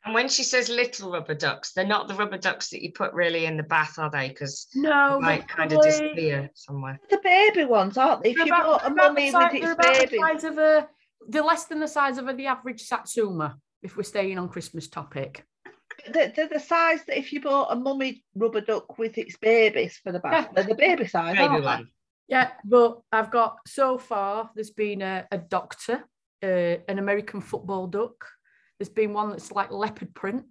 And 0.04 0.14
when 0.14 0.28
she 0.30 0.42
says 0.44 0.70
little 0.70 1.12
rubber 1.12 1.34
ducks, 1.34 1.72
they're 1.72 1.86
not 1.86 2.08
the 2.08 2.14
rubber 2.14 2.38
ducks 2.38 2.70
that 2.70 2.82
you 2.82 2.90
put 2.92 3.12
really 3.12 3.44
in 3.44 3.58
the 3.58 3.62
bath, 3.62 3.98
are 3.98 4.10
they? 4.10 4.28
Because 4.28 4.66
No, 4.74 5.18
they 5.20 5.26
might 5.26 5.48
kind 5.48 5.70
of 5.72 5.82
disappear 5.82 6.50
somewhere. 6.54 6.98
The 7.10 7.20
baby 7.22 7.66
ones, 7.66 7.98
aren't 7.98 8.22
they? 8.22 8.30
If 8.30 8.36
They're 8.38 8.46
you 8.46 8.52
about, 8.54 8.64
bought 8.82 8.90
a 8.90 8.94
mummy 8.94 9.30
the 9.30 9.38
with 9.38 9.54
its 9.54 9.72
about 9.72 9.92
baby, 9.94 10.16
the 10.16 10.22
size 10.22 10.44
of 10.44 10.56
a, 10.58 10.88
they're 11.28 11.42
less 11.42 11.66
than 11.66 11.80
the 11.80 11.88
size 11.88 12.16
of 12.16 12.28
a, 12.28 12.32
the 12.32 12.46
average 12.46 12.80
Satsuma, 12.80 13.58
if 13.82 13.96
we're 13.98 14.02
staying 14.04 14.38
on 14.38 14.48
Christmas 14.48 14.88
topic. 14.88 15.44
they're, 16.10 16.32
they're 16.34 16.48
the 16.48 16.58
size 16.60 17.04
that 17.06 17.18
if 17.18 17.30
you 17.30 17.42
bought 17.42 17.70
a 17.70 17.76
mummy 17.76 18.24
rubber 18.34 18.62
duck 18.62 18.96
with 18.96 19.18
its 19.18 19.36
babies 19.36 20.00
for 20.02 20.12
the 20.12 20.18
bath, 20.20 20.48
Yeah. 20.48 20.52
they're 20.54 20.74
the 20.74 20.74
baby 20.76 21.06
size. 21.06 21.36
Baby 21.36 21.44
aren't 21.44 21.64
they? 21.84 21.90
Yeah, 22.30 22.52
but 22.64 23.00
I've 23.10 23.32
got 23.32 23.58
so 23.66 23.98
far, 23.98 24.50
there's 24.54 24.70
been 24.70 25.02
a, 25.02 25.26
a 25.32 25.38
doctor, 25.38 26.04
uh, 26.44 26.46
an 26.88 27.00
American 27.00 27.40
football 27.40 27.88
duck. 27.88 28.24
There's 28.78 28.88
been 28.88 29.12
one 29.12 29.30
that's 29.30 29.50
like 29.50 29.72
leopard 29.72 30.14
print. 30.14 30.44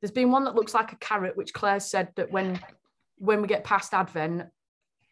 There's 0.00 0.10
been 0.10 0.30
one 0.30 0.44
that 0.44 0.54
looks 0.54 0.74
like 0.74 0.92
a 0.92 0.96
carrot, 0.96 1.38
which 1.38 1.54
Claire 1.54 1.80
said 1.80 2.08
that 2.16 2.30
when 2.30 2.60
when 3.16 3.40
we 3.40 3.48
get 3.48 3.64
past 3.64 3.94
Advent, 3.94 4.44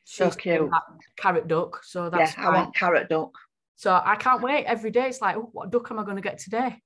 she's 0.05 0.37
getting 0.37 0.61
cute. 0.61 0.71
that 0.71 0.83
carrot 1.17 1.49
duck. 1.49 1.83
So 1.85 2.11
that's 2.11 2.37
Yeah, 2.37 2.49
I 2.49 2.55
want 2.55 2.77
carrot 2.77 3.09
duck. 3.09 3.33
So 3.77 3.91
I 3.93 4.17
can't 4.17 4.43
wait. 4.43 4.67
Every 4.67 4.91
day 4.91 5.09
it's 5.09 5.23
like, 5.23 5.37
oh, 5.37 5.49
what 5.53 5.71
duck 5.71 5.91
am 5.91 5.99
I 5.99 6.05
going 6.05 6.17
to 6.17 6.23
get 6.23 6.39
today? 6.39 6.83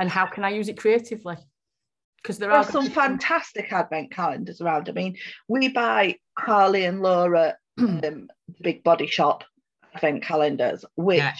And 0.00 0.08
how 0.08 0.26
can 0.26 0.42
I 0.42 0.50
use 0.50 0.68
it 0.68 0.78
creatively? 0.78 1.36
Because 2.22 2.38
there 2.38 2.48
There 2.50 2.56
are 2.58 2.64
are 2.64 2.70
some 2.70 2.90
fantastic 2.90 3.72
advent 3.72 4.10
calendars 4.12 4.60
around. 4.60 4.88
I 4.88 4.92
mean, 4.92 5.16
we 5.48 5.68
buy 5.68 6.16
Harley 6.38 6.84
and 6.84 7.00
Laura 7.00 7.56
um, 7.78 8.00
the 8.02 8.28
big 8.60 8.84
body 8.84 9.06
shop 9.06 9.44
advent 9.94 10.22
calendars, 10.22 10.84
which 10.96 11.18
Yeah. 11.18 11.32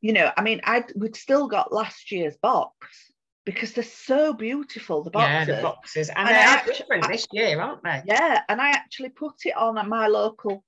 you 0.00 0.12
know, 0.12 0.30
I 0.36 0.42
mean, 0.42 0.60
I 0.64 0.84
we'd 0.94 1.16
still 1.16 1.48
got 1.48 1.72
last 1.72 2.12
year's 2.12 2.36
box 2.36 2.74
because 3.46 3.72
they're 3.72 3.84
so 3.84 4.34
beautiful. 4.34 5.02
The 5.02 5.10
Yeah, 5.14 5.38
boxes. 5.44 5.56
the 5.56 5.62
boxes. 5.62 6.08
And, 6.10 6.28
And 6.28 6.28
they're 6.28 6.74
different 6.74 7.08
this 7.08 7.26
year, 7.32 7.60
aren't 7.60 7.82
they? 7.82 8.02
Yeah, 8.04 8.42
and 8.48 8.60
I 8.60 8.70
actually 8.70 9.08
put 9.08 9.34
it 9.44 9.56
on 9.56 9.78
at 9.78 9.88
my 9.88 10.06
local 10.06 10.62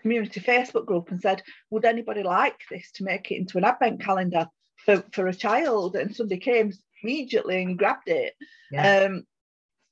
community 0.00 0.40
Facebook 0.40 0.86
group 0.86 1.10
and 1.10 1.20
said, 1.20 1.42
would 1.70 1.84
anybody 1.84 2.22
like 2.22 2.60
this 2.70 2.92
to 2.92 3.04
make 3.04 3.30
it 3.30 3.36
into 3.36 3.58
an 3.58 3.64
advent 3.64 4.00
calendar 4.02 4.46
for, 4.76 5.02
for 5.12 5.26
a 5.26 5.34
child? 5.34 5.96
And 5.96 6.14
somebody 6.14 6.38
came 6.40 6.72
immediately 7.04 7.62
and 7.62 7.78
grabbed 7.78 8.08
it. 8.08 8.34
Yeah. 8.70 9.04
Um, 9.04 9.24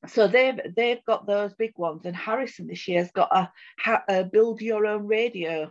so 0.09 0.27
they've 0.27 0.59
they've 0.75 1.05
got 1.05 1.27
those 1.27 1.53
big 1.55 1.73
ones, 1.77 2.03
and 2.05 2.17
Harrison 2.17 2.67
this 2.67 2.89
year's 2.89 3.11
got 3.13 3.31
a, 3.33 4.03
a 4.09 4.25
build 4.25 4.61
your 4.61 4.87
own 4.87 5.07
radio. 5.07 5.71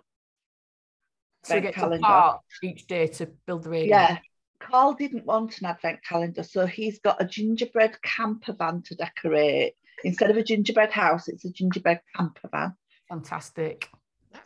so 1.44 1.56
you 1.56 1.58
advent 1.58 1.76
get 1.76 1.82
calendar. 1.82 2.06
part 2.06 2.42
each 2.64 2.88
day 2.88 3.08
to 3.08 3.28
build 3.46 3.64
the 3.64 3.70
radio. 3.70 3.90
Yeah. 3.90 4.18
Carl 4.60 4.94
didn't 4.94 5.26
want 5.26 5.60
an 5.60 5.66
advent 5.66 6.00
calendar, 6.08 6.44
so 6.44 6.68
he's 6.68 7.00
got 7.00 7.22
a 7.22 7.26
gingerbread 7.26 8.00
camper 8.04 8.54
van 8.54 8.84
to 8.84 8.96
decorate. 8.96 9.74
Instead 10.04 10.30
of 10.30 10.38
a 10.38 10.44
gingerbread 10.44 10.92
house, 10.92 11.28
it's 11.28 11.46
a 11.46 11.52
gingerbread 11.52 12.00
camper 12.16 12.48
van. 12.52 12.76
Fantastic. 13.10 13.90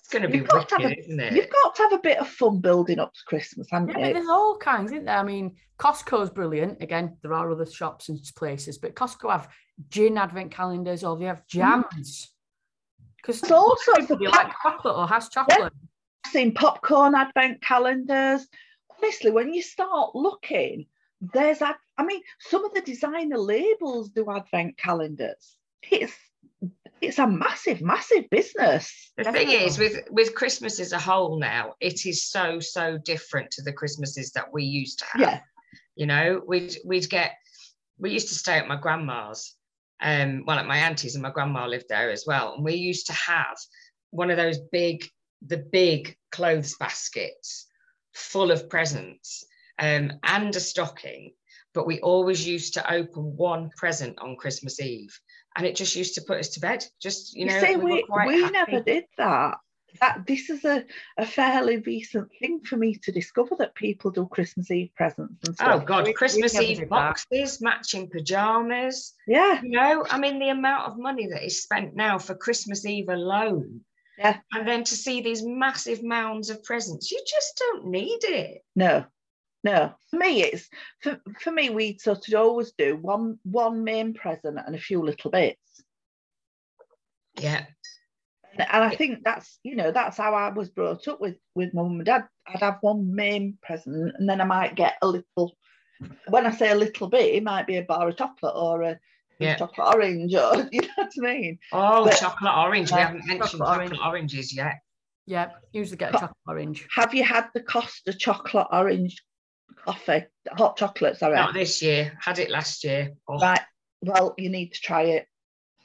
That's 0.06 0.14
going 0.14 0.24
to 0.24 0.30
be 0.30 0.38
You've 0.38 0.48
got 0.48 0.70
to 0.70 0.76
have 0.76 0.92
a- 0.92 1.00
isn't 1.00 1.20
it? 1.20 1.34
You've 1.34 1.50
got 1.50 1.76
to 1.76 1.84
have 1.84 1.94
a 1.94 2.00
bit 2.00 2.20
of 2.20 2.28
fun 2.28 2.60
building 2.60 3.00
up 3.00 3.14
to 3.14 3.20
Christmas, 3.26 3.68
haven't 3.72 3.90
Yeah, 3.90 3.96
but 3.96 4.08
you? 4.08 4.14
there's 4.14 4.28
all 4.28 4.58
kinds, 4.58 4.92
isn't 4.92 5.06
there? 5.06 5.18
I 5.18 5.24
mean, 5.24 5.56
Costco's 5.80 6.30
brilliant. 6.30 6.82
Again, 6.82 7.18
there 7.22 7.34
are 7.34 7.50
other 7.52 7.66
shops 7.66 8.10
and 8.10 8.20
places, 8.36 8.78
but 8.78 8.96
Costco 8.96 9.32
have 9.32 9.50
gin 9.90 10.18
advent 10.18 10.52
calendars 10.52 11.04
or 11.04 11.18
they 11.18 11.26
have 11.26 11.42
mm. 11.42 11.48
jams. 11.48 12.32
Because 13.18 13.42
There's 13.42 13.52
all 13.52 13.76
sorts 13.78 14.12
of 14.12 14.12
everybody 14.12 14.28
likes 14.28 14.56
chocolate 14.62 14.96
or 14.96 15.08
has 15.08 15.30
chocolate. 15.30 15.74
I've 16.26 16.32
seen 16.32 16.54
popcorn 16.54 17.16
advent 17.16 17.62
calendars. 17.64 18.48
Honestly, 18.98 19.32
when 19.32 19.54
you 19.54 19.64
start 19.64 20.14
looking, 20.14 20.86
there's 21.20 21.62
ad- 21.64 21.76
I 21.98 22.06
mean, 22.06 22.22
some 22.40 22.64
of 22.64 22.74
the 22.76 22.82
designer 22.82 23.40
labels 23.40 24.10
do 24.10 24.30
advent 24.30 24.78
calendars. 24.78 25.58
It's 25.92 26.14
it's 27.06 27.20
a 27.20 27.28
massive, 27.28 27.82
massive 27.82 28.30
business. 28.30 29.12
The 29.18 29.32
thing 29.32 29.52
is, 29.52 29.78
with 29.78 30.04
with 30.10 30.36
Christmas 30.36 30.80
as 30.80 30.92
a 30.92 31.00
whole 31.00 31.40
now, 31.40 31.74
it 31.80 32.06
is 32.06 32.24
so 32.24 32.60
so 32.60 32.98
different 32.98 33.52
to 33.52 33.62
the 33.62 33.74
Christmases 33.74 34.32
that 34.32 34.52
we 34.52 34.64
used 34.64 35.00
to 35.00 35.06
have. 35.06 35.22
Yeah. 35.22 35.40
You 35.96 36.06
know, 36.08 36.42
we'd 36.46 36.78
we'd 36.86 37.10
get 37.10 37.34
we 37.98 38.12
used 38.12 38.28
to 38.30 38.36
stay 38.36 38.58
at 38.58 38.68
my 38.68 38.76
grandma's, 38.76 39.56
um, 40.02 40.44
well 40.46 40.60
at 40.60 40.68
my 40.68 40.78
auntie's 40.78 41.16
and 41.16 41.24
my 41.24 41.30
grandma 41.30 41.66
lived 41.66 41.86
there 41.90 42.12
as 42.12 42.26
well. 42.28 42.54
And 42.54 42.64
we 42.64 42.76
used 42.76 43.08
to 43.08 43.14
have 43.14 43.58
one 44.12 44.30
of 44.30 44.38
those 44.38 44.60
big, 44.72 45.06
the 45.46 45.58
big 45.58 46.16
clothes 46.32 46.76
baskets 46.80 47.68
full 48.14 48.52
of 48.52 48.70
presents 48.70 49.46
um, 49.80 50.12
and 50.24 50.56
a 50.56 50.60
stocking. 50.60 51.34
But 51.74 51.88
we 51.88 52.00
always 52.00 52.48
used 52.48 52.74
to 52.76 52.94
open 52.94 53.36
one 53.36 53.70
present 53.78 54.18
on 54.20 54.38
Christmas 54.38 54.80
Eve. 54.80 55.18
And 55.56 55.66
it 55.66 55.76
just 55.76 55.96
used 55.96 56.16
to 56.16 56.22
put 56.22 56.40
us 56.40 56.50
to 56.50 56.60
bed. 56.60 56.86
Just, 57.02 57.36
you 57.36 57.46
You, 57.46 57.62
know, 57.62 57.78
we, 57.80 58.04
we, 58.10 58.26
we 58.26 58.50
never 58.50 58.82
did 58.82 59.06
that. 59.18 59.58
That 60.02 60.26
this 60.28 60.50
is 60.50 60.66
a, 60.66 60.84
a 61.18 61.26
fairly 61.26 61.78
recent 61.78 62.28
thing 62.42 62.60
for 62.66 62.76
me 62.76 62.96
to 62.96 63.12
discover 63.14 63.56
that 63.60 63.76
people 63.76 64.12
do 64.12 64.28
Christmas 64.28 64.70
Eve 64.70 64.90
presents 64.98 65.48
and 65.48 65.50
oh, 65.52 65.54
stuff. 65.54 65.82
Oh. 65.82 65.86
God, 65.86 66.04
We- 66.06 66.14
Christmas 66.14 66.54
Eve 66.60 66.80
did 66.80 66.86
that. 66.86 66.90
boxes, 66.90 67.62
matching 67.62 68.10
pajamas. 68.10 69.14
Yeah, 69.26 69.62
You 69.62 69.70
know, 69.70 70.06
I 70.10 70.18
mean, 70.20 70.40
the 70.40 70.50
amount 70.50 70.92
of 70.92 70.98
money 71.00 71.28
that 71.28 71.46
is 71.46 71.64
spent 71.64 71.96
now 71.96 72.18
for 72.20 72.36
Christmas 72.36 72.86
Eve 72.86 73.08
alone. 73.08 73.82
Yeah. 74.18 74.38
And 74.54 74.68
then 74.68 74.84
to 74.84 74.96
see 74.96 75.22
these 75.22 75.44
massive 75.46 76.04
mounds 76.04 76.50
of 76.50 76.64
presents, 76.64 77.12
you 77.12 77.22
just 77.26 77.58
don't 77.58 77.88
need 77.88 78.20
it. 78.24 78.64
no, 78.76 79.06
no. 79.66 79.94
For 80.12 80.18
me, 80.18 80.44
it's 80.44 80.70
for, 81.02 81.20
for 81.42 81.52
me, 81.52 81.70
we 81.72 81.98
sort 81.98 82.26
of 82.28 82.34
always 82.36 82.72
do 82.78 82.96
one 82.96 83.40
one 83.44 83.84
main 83.84 84.14
present 84.14 84.58
and 84.66 84.76
a 84.76 84.80
few 84.80 85.02
little 85.02 85.32
bits. 85.32 85.84
Yeah. 87.40 87.66
And, 88.58 88.68
and 88.72 88.84
I 88.84 88.96
think 88.96 89.24
that's 89.26 89.60
you 89.64 89.76
know 89.76 89.92
that's 89.92 90.18
how 90.18 90.34
I 90.36 90.50
was 90.50 90.70
brought 90.70 91.08
up 91.08 91.20
with 91.20 91.36
with 91.56 91.74
mum 91.74 91.94
and 91.98 92.06
dad. 92.06 92.28
I'd 92.48 92.62
have 92.62 92.78
one 92.82 93.14
main 93.14 93.58
present 93.62 94.16
and 94.18 94.30
then 94.30 94.40
I 94.40 94.46
might 94.46 94.76
get 94.76 94.94
a 95.02 95.08
little 95.08 95.58
when 96.30 96.46
I 96.46 96.52
say 96.52 96.70
a 96.72 96.76
little 96.76 97.08
bit, 97.10 97.34
it 97.34 97.44
might 97.44 97.68
be 97.68 97.78
a 97.78 97.84
bar 97.84 98.08
of 98.10 98.18
chocolate 98.18 98.54
or 98.56 98.84
a 98.84 99.00
Yeah. 99.40 99.56
chocolate 99.56 99.96
orange, 99.96 100.36
or 100.36 100.68
you 100.72 100.82
know 100.82 100.88
what 100.96 101.12
I 101.18 101.22
mean. 101.22 101.60
Oh, 101.74 102.06
But- 102.06 102.18
chocolate 102.18 102.54
orange. 102.56 102.92
We 102.92 103.00
haven't 103.00 103.26
mentioned 103.26 103.42
chocolate 103.50 103.60
chocolate, 103.60 104.00
orange. 104.00 104.00
oranges 104.06 104.56
yet. 104.56 104.76
Yeah, 105.26 105.52
usually 105.74 105.98
get 105.98 106.10
a 106.10 106.20
chocolate 106.20 106.38
orange. 106.48 106.88
Have 106.94 107.14
you 107.16 107.24
had 107.24 107.48
the 107.56 107.64
Costa 107.64 108.14
chocolate 108.14 108.68
orange 108.72 109.24
coffee, 109.86 110.26
hot 110.50 110.78
chocolate? 110.78 111.18
Sorry, 111.18 111.36
Not 111.36 111.54
this 111.54 111.82
year. 111.82 112.18
Had 112.20 112.40
it 112.40 112.50
last 112.50 112.84
year. 112.84 113.12
Oh, 113.28 113.40
right. 113.40 113.62
Well, 114.02 114.34
you 114.38 114.50
need 114.50 114.74
to 114.74 114.82
try 114.82 115.04
it. 115.04 115.28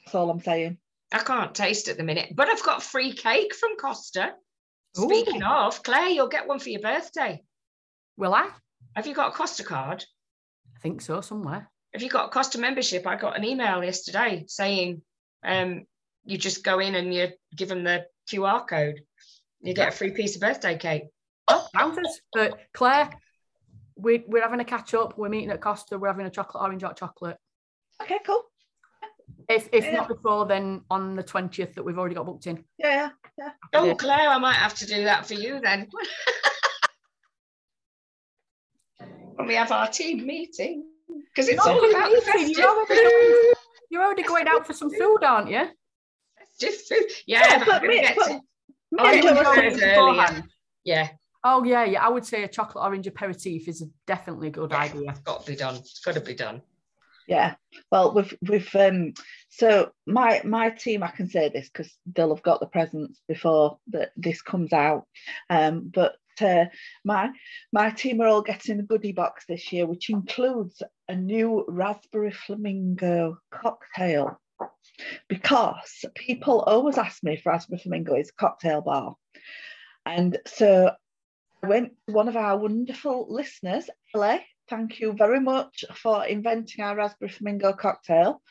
That's 0.05 0.15
all 0.15 0.29
I'm 0.29 0.41
saying. 0.41 0.77
I 1.13 1.19
can't 1.19 1.53
taste 1.53 1.87
at 1.87 1.97
the 1.97 2.03
minute, 2.03 2.33
but 2.35 2.47
I've 2.47 2.63
got 2.63 2.83
free 2.83 3.13
cake 3.13 3.53
from 3.53 3.75
Costa. 3.75 4.33
Ooh. 4.99 5.03
Speaking 5.03 5.43
of, 5.43 5.83
Claire, 5.83 6.09
you'll 6.09 6.27
get 6.27 6.47
one 6.47 6.59
for 6.59 6.69
your 6.69 6.81
birthday. 6.81 7.41
Will 8.17 8.33
I? 8.33 8.49
Have 8.95 9.07
you 9.07 9.13
got 9.13 9.33
a 9.33 9.35
Costa 9.35 9.63
card? 9.63 10.03
I 10.75 10.79
think 10.79 11.01
so, 11.01 11.21
somewhere. 11.21 11.69
If 11.93 12.01
you 12.01 12.09
got 12.09 12.27
a 12.27 12.29
Costa 12.29 12.57
membership, 12.57 13.05
I 13.05 13.17
got 13.17 13.37
an 13.37 13.43
email 13.43 13.83
yesterday 13.83 14.45
saying 14.47 15.01
um, 15.43 15.85
you 16.23 16.37
just 16.37 16.63
go 16.63 16.79
in 16.79 16.95
and 16.95 17.13
you 17.13 17.29
give 17.55 17.69
them 17.69 17.83
the 17.83 18.05
QR 18.29 18.67
code. 18.67 19.01
You 19.61 19.73
get 19.73 19.89
a 19.89 19.95
free 19.95 20.11
piece 20.11 20.35
of 20.35 20.41
birthday 20.41 20.77
cake. 20.77 21.03
Oh, 21.47 21.67
counters. 21.75 22.21
But 22.33 22.57
Claire, 22.73 23.11
we, 24.01 24.23
we're 24.27 24.41
having 24.41 24.59
a 24.59 24.65
catch 24.65 24.93
up. 24.93 25.17
We're 25.17 25.29
meeting 25.29 25.51
at 25.51 25.61
Costa. 25.61 25.97
We're 25.97 26.07
having 26.09 26.25
a 26.25 26.29
chocolate 26.29 26.63
orange 26.63 26.81
hot 26.83 26.97
chocolate. 26.97 27.37
Okay, 28.01 28.19
cool. 28.25 28.43
If 29.49 29.69
if 29.71 29.85
Yeah. 29.85 29.91
not 29.93 30.07
before, 30.07 30.45
then 30.45 30.81
on 30.89 31.15
the 31.15 31.23
twentieth 31.23 31.73
that 31.75 31.83
we've 31.83 31.97
already 31.97 32.15
got 32.15 32.25
booked 32.25 32.47
in. 32.47 32.63
Yeah, 32.77 33.09
Oh, 33.13 33.19
Yeah. 33.37 33.51
Oh 33.73 33.95
Claire, 33.95 34.29
I 34.29 34.37
might 34.37 34.55
have 34.55 34.73
to 34.75 34.85
do 34.85 35.03
that 35.03 35.25
for 35.25 35.33
you 35.35 35.59
then. 35.61 35.87
when 39.35 39.47
we 39.47 39.55
have 39.55 39.71
our 39.71 39.87
team 39.87 40.25
meeting. 40.25 40.85
Because 41.07 41.47
it's 41.49 41.63
No, 41.65 41.71
all 41.73 41.81
you're 41.81 41.91
about 41.91 42.09
already- 42.09 42.25
festive 42.25 42.49
you're 42.57 42.67
already 42.69 42.87
food. 42.95 43.01
going- 43.09 43.53
You're 43.89 44.03
already 44.03 44.23
going 44.23 44.47
out 44.47 44.65
for 44.65 44.73
some 44.73 44.89
food, 44.89 45.23
aren't 45.23 45.49
you? 45.49 45.69
Festive 46.37 46.75
food. 46.87 47.05
Yeah, 47.25 47.39
Yeah, 47.47 47.57
but 47.59 47.65
but 47.67 47.75
I'm 47.75 47.81
gonna 47.81 47.93
me- 47.93 48.01
get 48.01 48.15
but- 48.15 48.27
to- 48.27 48.41
Me 48.93 48.99
Oh, 48.99 49.05
and 49.07 49.15
it 49.19 49.23
Joe 49.23 49.33
was 49.33 49.45
were- 49.47 49.55
good. 49.61 49.83
earlier. 49.83 50.43
yeah, 50.83 51.07
Oh 51.43 51.63
yeah, 51.63 51.85
yeah. 51.85 52.05
I 52.05 52.09
would 52.09 52.25
say 52.25 52.43
a 52.43 52.47
chocolate 52.47 52.83
orange 52.83 53.07
aperitif 53.07 53.67
is 53.67 53.81
a, 53.81 53.85
definitely 54.05 54.49
a 54.49 54.51
good 54.51 54.71
idea. 54.73 55.09
it's 55.09 55.19
got 55.21 55.45
to 55.45 55.51
be 55.51 55.57
done. 55.57 55.75
It's 55.75 55.99
got 55.99 56.13
to 56.15 56.21
be 56.21 56.35
done. 56.35 56.61
Yeah. 57.27 57.55
Well, 57.91 58.13
we've 58.13 58.37
we've 58.47 58.75
um 58.75 59.13
so 59.49 59.91
my 60.05 60.41
my 60.43 60.69
team 60.69 61.03
I 61.03 61.07
can 61.07 61.29
say 61.29 61.49
this 61.49 61.69
because 61.69 61.93
they'll 62.05 62.35
have 62.35 62.43
got 62.43 62.59
the 62.59 62.67
presents 62.67 63.21
before 63.27 63.77
that 63.87 64.11
this 64.17 64.41
comes 64.41 64.73
out. 64.73 65.05
Um, 65.49 65.89
but 65.93 66.15
uh, 66.41 66.65
my 67.03 67.29
my 67.71 67.89
team 67.91 68.21
are 68.21 68.27
all 68.27 68.41
getting 68.41 68.79
a 68.79 68.83
goodie 68.83 69.11
box 69.11 69.45
this 69.47 69.71
year, 69.71 69.85
which 69.85 70.09
includes 70.09 70.81
a 71.07 71.15
new 71.15 71.65
raspberry 71.67 72.31
flamingo 72.31 73.37
cocktail. 73.51 74.39
Because 75.27 76.05
people 76.15 76.61
always 76.61 76.97
ask 76.97 77.23
me 77.23 77.33
if 77.33 77.45
raspberry 77.45 77.79
flamingo 77.79 78.15
is 78.15 78.29
a 78.29 78.33
cocktail 78.33 78.81
bar. 78.81 79.15
And 80.05 80.37
so 80.45 80.87
I 80.87 80.95
went 81.67 81.93
to 82.07 82.13
one 82.13 82.27
of 82.27 82.35
our 82.35 82.57
wonderful 82.57 83.27
listeners, 83.29 83.89
Ellie. 84.15 84.45
Thank 84.69 84.99
you 84.99 85.13
very 85.13 85.39
much 85.39 85.83
for 85.95 86.25
inventing 86.25 86.83
our 86.83 86.95
raspberry 86.95 87.29
flamingo 87.29 87.73
cocktail. 87.73 88.41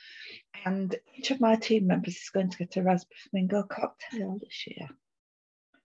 And 0.65 0.95
each 1.17 1.31
of 1.31 1.41
my 1.41 1.57
team 1.57 1.87
members 1.87 2.17
is 2.17 2.31
going 2.33 2.51
to 2.51 2.59
get 2.59 2.77
a 2.77 2.83
raspberry 2.83 3.17
flamingo 3.31 3.63
cocktail 3.63 4.39
this 4.41 4.67
year. 4.67 4.89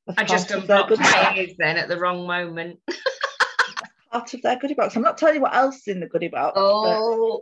as 0.10 0.16
I 0.18 0.24
just 0.24 0.50
part 0.50 0.62
of 0.62 0.68
their 0.68 0.82
unblocked 0.82 0.90
goodie 0.90 1.04
my 1.04 1.24
box. 1.24 1.38
ears 1.38 1.54
then 1.58 1.78
at 1.78 1.88
the 1.88 1.98
wrong 1.98 2.28
moment. 2.28 2.80
Part 4.12 4.34
of 4.34 4.42
their 4.44 4.58
goodie 4.58 4.76
box. 4.76 4.96
I'm 4.96 5.02
not 5.02 5.18
telling 5.18 5.36
you 5.36 5.42
what 5.42 5.54
else 5.56 5.80
is 5.80 5.88
in 5.88 6.00
the 6.00 6.08
goodie 6.08 6.30
box. 6.30 6.54
Oh, 6.56 7.42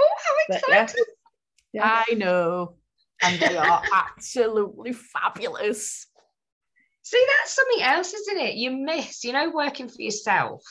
oh, 0.00 0.06
how 0.24 0.34
but, 0.48 0.62
but 0.66 0.70
yeah. 0.72 0.86
yeah. 1.72 2.04
I 2.08 2.14
know, 2.14 2.76
and 3.22 3.38
they 3.38 3.56
are 3.56 3.82
absolutely 3.94 4.94
fabulous. 4.94 6.06
See, 7.10 7.26
that's 7.40 7.56
something 7.56 7.82
else, 7.82 8.14
isn't 8.14 8.38
it? 8.38 8.54
You 8.54 8.70
miss, 8.70 9.24
you 9.24 9.32
know, 9.32 9.50
working 9.50 9.88
for 9.88 10.00
yourself. 10.00 10.62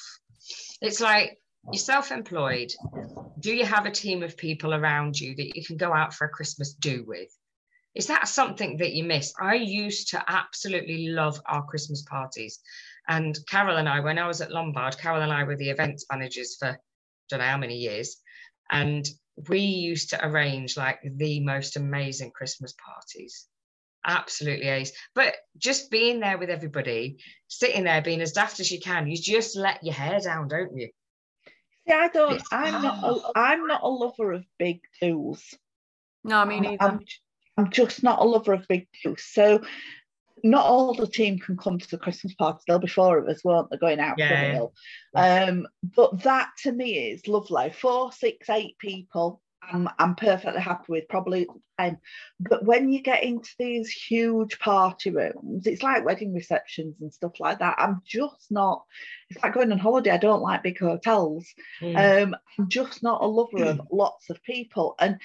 It's 0.81 1.01
like 1.01 1.37
you're 1.65 1.77
self 1.81 2.13
employed. 2.13 2.71
Do 3.41 3.53
you 3.53 3.65
have 3.65 3.85
a 3.85 3.91
team 3.91 4.23
of 4.23 4.37
people 4.37 4.73
around 4.73 5.19
you 5.19 5.35
that 5.35 5.57
you 5.57 5.65
can 5.65 5.75
go 5.75 5.93
out 5.93 6.13
for 6.13 6.23
a 6.23 6.29
Christmas 6.29 6.71
do 6.71 7.03
with? 7.05 7.27
Is 7.93 8.07
that 8.07 8.29
something 8.29 8.77
that 8.77 8.93
you 8.93 9.03
miss? 9.03 9.33
I 9.37 9.55
used 9.55 10.11
to 10.11 10.23
absolutely 10.29 11.09
love 11.09 11.41
our 11.45 11.65
Christmas 11.65 12.03
parties. 12.03 12.59
And 13.09 13.37
Carol 13.49 13.75
and 13.75 13.89
I, 13.89 13.99
when 13.99 14.17
I 14.17 14.25
was 14.25 14.39
at 14.39 14.49
Lombard, 14.49 14.97
Carol 14.97 15.23
and 15.23 15.33
I 15.33 15.43
were 15.43 15.57
the 15.57 15.71
events 15.71 16.05
managers 16.09 16.55
for 16.55 16.79
don't 17.27 17.39
know 17.39 17.47
how 17.47 17.57
many 17.57 17.79
years. 17.79 18.15
And 18.71 19.05
we 19.49 19.59
used 19.59 20.11
to 20.11 20.25
arrange 20.25 20.77
like 20.77 21.01
the 21.03 21.41
most 21.41 21.75
amazing 21.75 22.31
Christmas 22.31 22.73
parties 22.81 23.45
absolutely 24.05 24.67
ace. 24.67 24.91
But 25.15 25.35
just 25.57 25.91
being 25.91 26.19
there 26.19 26.37
with 26.37 26.49
everybody, 26.49 27.17
sitting 27.47 27.83
there 27.83 28.01
being 28.01 28.21
as 28.21 28.31
daft 28.33 28.59
as 28.59 28.71
you 28.71 28.79
can, 28.79 29.07
you 29.07 29.17
just 29.17 29.55
let 29.55 29.83
your 29.83 29.93
hair 29.93 30.19
down, 30.19 30.47
don't 30.47 30.75
you? 30.77 30.89
See, 31.87 31.93
I 31.93 32.07
don't. 32.09 32.31
It's- 32.33 32.47
I'm 32.51 32.81
not. 32.81 33.03
A, 33.03 33.31
I'm 33.35 33.67
not 33.67 33.81
a 33.83 33.87
lover 33.87 34.31
of 34.33 34.45
big 34.57 34.81
do's. 35.01 35.43
No, 36.23 36.37
I 36.39 36.45
mean, 36.45 36.65
I'm. 36.65 36.77
I'm, 36.79 36.99
I'm 37.57 37.69
just 37.71 38.03
not 38.03 38.19
a 38.19 38.23
lover 38.23 38.53
of 38.53 38.67
big 38.67 38.87
do's. 39.03 39.23
So, 39.23 39.61
not 40.43 40.65
all 40.65 40.93
the 40.93 41.07
team 41.07 41.39
can 41.39 41.57
come 41.57 41.79
to 41.79 41.89
the 41.89 41.97
Christmas 41.97 42.33
party. 42.35 42.59
There'll 42.67 42.79
be 42.79 42.87
four 42.87 43.17
of 43.17 43.27
us, 43.27 43.43
won't 43.43 43.69
there, 43.69 43.79
going 43.79 43.99
out 43.99 44.17
for 44.17 44.23
a 44.23 44.53
meal? 44.53 44.73
Um, 45.15 45.67
but 45.95 46.23
that 46.23 46.49
to 46.63 46.71
me 46.71 47.09
is 47.11 47.27
lovely. 47.27 47.71
Four, 47.71 48.11
six, 48.13 48.49
eight 48.49 48.77
people. 48.77 49.41
I'm, 49.61 49.89
I'm 49.99 50.15
perfectly 50.15 50.61
happy 50.61 50.85
with 50.89 51.07
probably 51.09 51.47
10. 51.79 51.97
But 52.39 52.65
when 52.65 52.89
you 52.89 53.01
get 53.01 53.23
into 53.23 53.49
these 53.57 53.89
huge 53.89 54.59
party 54.59 55.11
rooms, 55.11 55.67
it's 55.67 55.83
like 55.83 56.05
wedding 56.05 56.33
receptions 56.33 56.95
and 57.01 57.13
stuff 57.13 57.39
like 57.39 57.59
that. 57.59 57.75
I'm 57.77 58.01
just 58.05 58.51
not, 58.51 58.83
it's 59.29 59.41
like 59.43 59.53
going 59.53 59.71
on 59.71 59.79
holiday. 59.79 60.11
I 60.11 60.17
don't 60.17 60.41
like 60.41 60.63
big 60.63 60.79
hotels. 60.79 61.45
Mm. 61.81 62.23
Um, 62.23 62.35
I'm 62.57 62.69
just 62.69 63.03
not 63.03 63.21
a 63.21 63.27
lover 63.27 63.63
of 63.63 63.81
lots 63.91 64.29
of 64.29 64.41
people. 64.43 64.95
And 64.99 65.19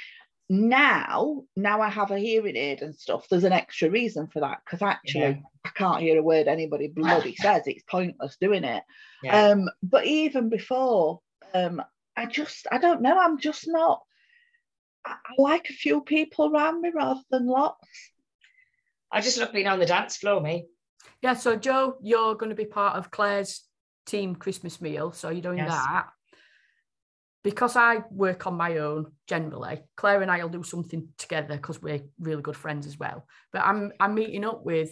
now, 0.49 1.45
now 1.57 1.81
I 1.81 1.89
have 1.89 2.11
a 2.11 2.19
hearing 2.19 2.57
aid 2.57 2.83
and 2.83 2.95
stuff, 2.95 3.29
there's 3.29 3.45
an 3.45 3.53
extra 3.53 3.89
reason 3.89 4.27
for 4.27 4.41
that 4.41 4.59
because 4.65 4.83
actually 4.83 5.21
Yeah. 5.21 5.37
I 5.65 5.71
can't 5.71 6.03
hear 6.03 6.19
a 6.19 6.23
word 6.23 6.49
anybody 6.49 6.89
bloody 6.89 7.35
says. 7.41 7.63
It's 7.67 7.85
pointless 7.85 8.37
doing 8.37 8.65
it. 8.65 8.83
Yeah. 9.23 9.47
Um, 9.49 9.71
but 9.83 10.05
even 10.05 10.51
before, 10.51 11.21
um, 11.55 11.83
I 12.17 12.27
just, 12.27 12.67
I 12.71 12.79
don't 12.79 13.01
know, 13.01 13.19
I'm 13.19 13.39
just 13.39 13.67
not, 13.67 14.03
I, 15.07 15.13
I 15.13 15.35
like 15.43 15.69
a 15.71 15.75
few 15.75 16.01
people 16.03 16.51
around 16.55 16.81
me 16.81 16.91
rather 16.95 17.21
than 17.31 17.47
lots. 17.47 17.87
I 19.13 19.21
just 19.21 19.39
love 19.39 19.53
being 19.53 19.67
on 19.69 19.79
the 19.79 19.87
dance 19.87 20.17
floor, 20.17 20.41
me. 20.41 20.67
yeah. 21.23 21.35
So 21.35 21.57
Joe, 21.57 21.97
you're 22.03 22.35
going 22.35 22.51
to 22.51 22.57
be 22.57 22.65
part 22.65 22.97
of 22.97 23.11
Claire's 23.11 23.63
team 24.07 24.35
Christmas 24.35 24.81
meal, 24.81 25.13
so 25.13 25.29
you're 25.31 25.41
doing 25.43 25.59
Yes. 25.59 25.71
that. 25.73 26.07
Because 27.43 27.77
I 27.77 27.99
work 28.11 28.47
on 28.47 28.55
my 28.55 28.79
own 28.79 29.13
generally, 29.29 29.83
Claire 29.99 30.23
and 30.23 30.31
I 30.31 30.43
will 30.43 30.49
do 30.49 30.63
something 30.63 31.09
together 31.19 31.57
because 31.57 31.81
we're 31.83 32.01
really 32.19 32.41
good 32.41 32.57
friends 32.57 32.87
as 32.87 32.99
well. 32.99 33.27
But 33.53 33.63
I'm 33.67 33.93
I'm 34.01 34.15
meeting 34.15 34.45
up 34.47 34.65
with 34.65 34.91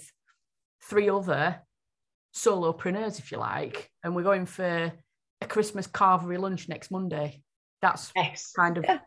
three 0.83 1.09
other 1.09 1.62
solopreneurs, 2.37 3.18
if 3.18 3.33
you 3.33 3.38
like, 3.38 3.90
and 4.05 4.14
we're 4.14 4.22
going 4.22 4.44
for 4.46 4.92
a 5.40 5.46
Christmas 5.46 5.87
carvery 5.87 6.38
lunch 6.38 6.68
next 6.68 6.90
Monday. 6.90 7.42
That's 7.81 8.12
Yes. 8.14 8.53
kind 8.55 8.77
of 8.79 8.85
Yeah. 8.85 8.98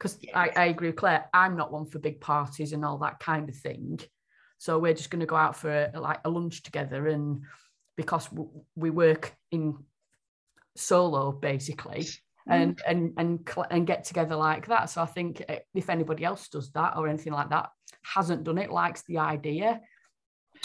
Because 0.00 0.18
I, 0.34 0.50
I 0.56 0.64
agree 0.66 0.88
with 0.88 0.96
Claire. 0.96 1.26
I'm 1.34 1.56
not 1.58 1.70
one 1.70 1.84
for 1.84 1.98
big 1.98 2.20
parties 2.22 2.72
and 2.72 2.84
all 2.86 2.96
that 2.98 3.20
kind 3.20 3.50
of 3.50 3.54
thing. 3.56 4.00
So 4.56 4.78
we're 4.78 4.94
just 4.94 5.10
going 5.10 5.20
to 5.20 5.26
go 5.26 5.36
out 5.36 5.56
for 5.56 5.70
a, 5.70 6.00
like 6.00 6.20
a 6.24 6.30
lunch 6.30 6.62
together, 6.62 7.06
and 7.08 7.42
because 7.96 8.26
w- 8.28 8.50
we 8.76 8.88
work 8.90 9.32
in 9.52 9.76
solo 10.76 11.32
basically, 11.32 12.06
and 12.46 12.80
and 12.86 13.12
and 13.18 13.40
cl- 13.48 13.66
and 13.70 13.86
get 13.86 14.04
together 14.04 14.36
like 14.36 14.66
that. 14.68 14.88
So 14.90 15.02
I 15.02 15.06
think 15.06 15.42
eh, 15.48 15.58
if 15.74 15.90
anybody 15.90 16.24
else 16.24 16.48
does 16.48 16.70
that 16.72 16.96
or 16.96 17.08
anything 17.08 17.32
like 17.32 17.50
that, 17.50 17.70
hasn't 18.02 18.44
done 18.44 18.58
it, 18.58 18.70
likes 18.70 19.02
the 19.02 19.18
idea, 19.18 19.80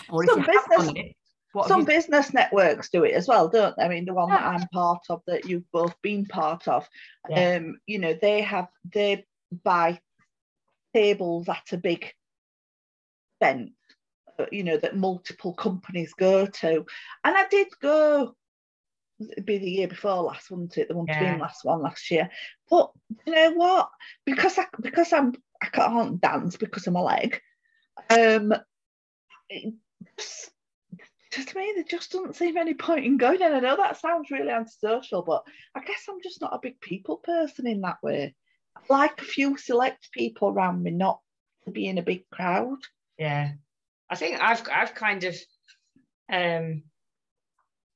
or 0.09 0.25
Some 0.25 0.39
if 0.41 0.47
you 0.47 0.53
have 0.53 0.69
business- 0.69 0.87
done 0.87 0.97
it, 0.97 1.15
what 1.55 1.67
Some 1.69 1.81
you, 1.81 1.85
business 1.85 2.33
networks 2.33 2.89
do 2.89 3.05
it 3.05 3.13
as 3.13 3.27
well, 3.27 3.47
don't 3.47 3.75
they? 3.77 3.83
I 3.83 3.87
mean, 3.87 4.05
the 4.05 4.13
one 4.13 4.29
that 4.29 4.43
I'm 4.43 4.67
part 4.73 5.05
of, 5.09 5.21
that 5.27 5.45
you've 5.45 5.71
both 5.71 5.95
been 6.01 6.25
part 6.25 6.67
of, 6.67 6.87
Yeah. 7.29 7.55
um, 7.55 7.79
you 7.87 7.97
know, 7.97 8.13
they 8.13 8.41
have 8.41 8.67
they 8.91 9.25
buy 9.63 9.99
tables 10.93 11.47
at 11.47 11.71
a 11.71 11.77
big 11.77 12.11
event, 13.39 13.71
uh, 14.37 14.45
you 14.51 14.63
know, 14.63 14.77
that 14.77 14.97
multiple 14.97 15.53
companies 15.53 16.13
go 16.13 16.45
to. 16.45 16.85
And 17.23 17.37
I 17.37 17.47
did 17.47 17.67
go. 17.81 18.35
It'd 19.17 19.45
be 19.45 19.57
the 19.57 19.71
year 19.71 19.87
before 19.87 20.23
last, 20.23 20.51
wouldn't 20.51 20.77
it? 20.77 20.89
The 20.89 20.95
one 20.95 21.07
Yeah. 21.09 21.37
last 21.37 21.63
one 21.63 21.81
last 21.81 22.11
year. 22.11 22.29
But 22.69 22.91
you 23.25 23.33
know 23.33 23.51
what? 23.51 23.89
Because 24.25 24.57
I 24.57 24.65
because 24.81 25.13
I'm 25.13 25.33
I 25.61 25.67
can't 25.67 26.19
dance 26.19 26.57
because 26.57 26.85
of 26.85 26.93
my 26.93 26.99
leg. 26.99 27.39
Um, 28.09 28.53
just 30.17 30.51
to 31.43 31.57
me, 31.57 31.73
there 31.75 31.83
just 31.83 32.11
doesn't 32.11 32.35
seem 32.35 32.57
any 32.57 32.73
point 32.73 33.05
in 33.05 33.17
going. 33.17 33.41
And 33.41 33.55
I 33.55 33.59
know 33.59 33.77
that 33.77 33.99
sounds 33.99 34.31
really 34.31 34.49
antisocial, 34.49 35.21
but 35.21 35.43
I 35.73 35.81
guess 35.81 36.05
I'm 36.09 36.21
just 36.21 36.41
not 36.41 36.53
a 36.53 36.59
big 36.61 36.79
people 36.79 37.17
person 37.17 37.67
in 37.67 37.81
that 37.81 38.01
way. 38.01 38.35
I 38.75 38.81
like 38.89 39.21
a 39.21 39.25
few 39.25 39.57
select 39.57 40.11
people 40.11 40.49
around 40.49 40.83
me, 40.83 40.91
not 40.91 41.19
to 41.65 41.71
be 41.71 41.87
in 41.87 41.97
a 41.97 42.03
big 42.03 42.29
crowd. 42.29 42.79
Yeah. 43.17 43.53
I 44.09 44.15
think 44.15 44.39
I've 44.41 44.63
I've 44.71 44.93
kind 44.93 45.23
of 45.23 45.35
um 46.31 46.83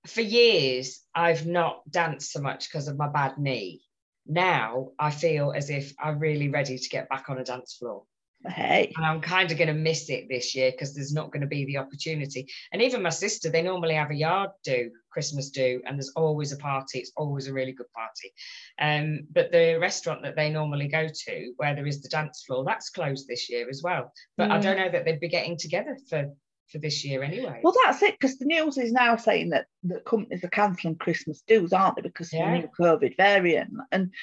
for 0.07 0.21
years 0.21 1.03
I've 1.13 1.45
not 1.45 1.89
danced 1.89 2.31
so 2.31 2.41
much 2.41 2.69
because 2.69 2.87
of 2.87 2.97
my 2.97 3.07
bad 3.07 3.37
knee. 3.37 3.83
Now 4.25 4.91
I 4.99 5.11
feel 5.11 5.51
as 5.55 5.69
if 5.69 5.93
I'm 5.99 6.19
really 6.19 6.49
ready 6.49 6.77
to 6.77 6.89
get 6.89 7.09
back 7.09 7.29
on 7.29 7.37
a 7.37 7.43
dance 7.43 7.75
floor. 7.75 8.03
Hey, 8.47 8.93
And 8.95 9.05
I'm 9.05 9.19
kind 9.19 9.51
of 9.51 9.57
going 9.57 9.67
to 9.67 9.73
miss 9.73 10.09
it 10.09 10.27
this 10.29 10.55
year 10.55 10.71
because 10.71 10.95
there's 10.95 11.13
not 11.13 11.31
going 11.31 11.41
to 11.41 11.47
be 11.47 11.65
the 11.65 11.77
opportunity. 11.77 12.47
And 12.71 12.81
even 12.81 13.01
my 13.01 13.09
sister, 13.09 13.49
they 13.49 13.61
normally 13.61 13.95
have 13.95 14.11
a 14.11 14.15
yard 14.15 14.51
do, 14.63 14.91
Christmas 15.11 15.49
do, 15.49 15.81
and 15.85 15.97
there's 15.97 16.13
always 16.15 16.53
a 16.53 16.57
party. 16.57 16.99
It's 16.99 17.11
always 17.17 17.47
a 17.47 17.53
really 17.53 17.73
good 17.73 17.91
party. 17.93 18.33
Um, 18.79 19.27
but 19.31 19.51
the 19.51 19.77
restaurant 19.79 20.23
that 20.23 20.37
they 20.37 20.49
normally 20.49 20.87
go 20.87 21.07
to, 21.07 21.53
where 21.57 21.75
there 21.75 21.85
is 21.85 22.01
the 22.01 22.07
dance 22.07 22.43
floor, 22.47 22.63
that's 22.63 22.89
closed 22.89 23.27
this 23.27 23.49
year 23.49 23.67
as 23.69 23.81
well. 23.83 24.13
But 24.37 24.51
I 24.51 24.57
Mm. 24.57 24.61
don't 24.61 24.77
know 24.77 24.89
that 24.89 25.03
they'd 25.03 25.19
be 25.19 25.27
getting 25.27 25.57
together 25.57 25.97
for 26.09 26.33
for 26.71 26.77
this 26.77 27.03
year 27.03 27.23
anyway. 27.23 27.59
well, 27.63 27.73
that's 27.83 28.03
it 28.03 28.13
because 28.13 28.37
the 28.37 28.45
news 28.45 28.77
is 28.77 28.91
now 28.91 29.15
saying 29.15 29.49
that 29.49 29.65
that 29.83 30.05
companies 30.05 30.43
are 30.43 30.49
cancelling 30.49 30.95
Christmas 30.95 31.41
dues, 31.41 31.73
aren't 31.73 31.95
they, 31.95 32.03
because 32.03 32.31
of 32.31 32.39
the 32.39 32.45
new 32.59 32.69
COVID 32.79 33.17
variant? 33.17 33.71
And 33.91 34.13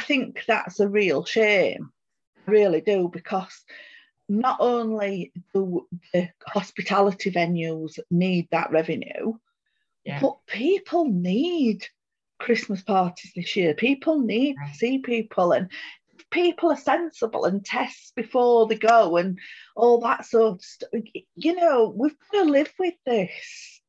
I 0.00 0.04
think 0.04 0.44
that's 0.46 0.80
a 0.80 0.88
real 0.88 1.24
shame. 1.26 1.90
Really 2.50 2.80
do 2.80 3.08
because 3.12 3.64
not 4.28 4.58
only 4.60 5.32
do 5.54 5.86
the 6.12 6.28
hospitality 6.46 7.30
venues 7.30 7.98
need 8.10 8.48
that 8.50 8.70
revenue, 8.70 9.34
Yeah. 10.04 10.20
but 10.20 10.38
people 10.46 11.04
need 11.06 11.86
Christmas 12.38 12.82
parties 12.82 13.32
this 13.34 13.56
year. 13.56 13.74
People 13.74 14.20
need 14.20 14.56
to 14.56 14.74
see 14.74 14.98
people, 14.98 15.52
and 15.52 15.70
people 16.30 16.70
are 16.70 16.76
sensible 16.76 17.44
and 17.44 17.64
test 17.64 18.14
before 18.14 18.66
they 18.66 18.76
go, 18.76 19.16
and 19.16 19.38
all 19.76 20.00
that 20.00 20.24
sort 20.24 20.54
of 20.54 20.62
stuff. 20.62 20.90
You 21.34 21.54
know, 21.54 21.92
we've 21.94 22.16
got 22.32 22.44
to 22.44 22.50
live 22.50 22.72
with 22.78 22.94
this. 23.04 23.82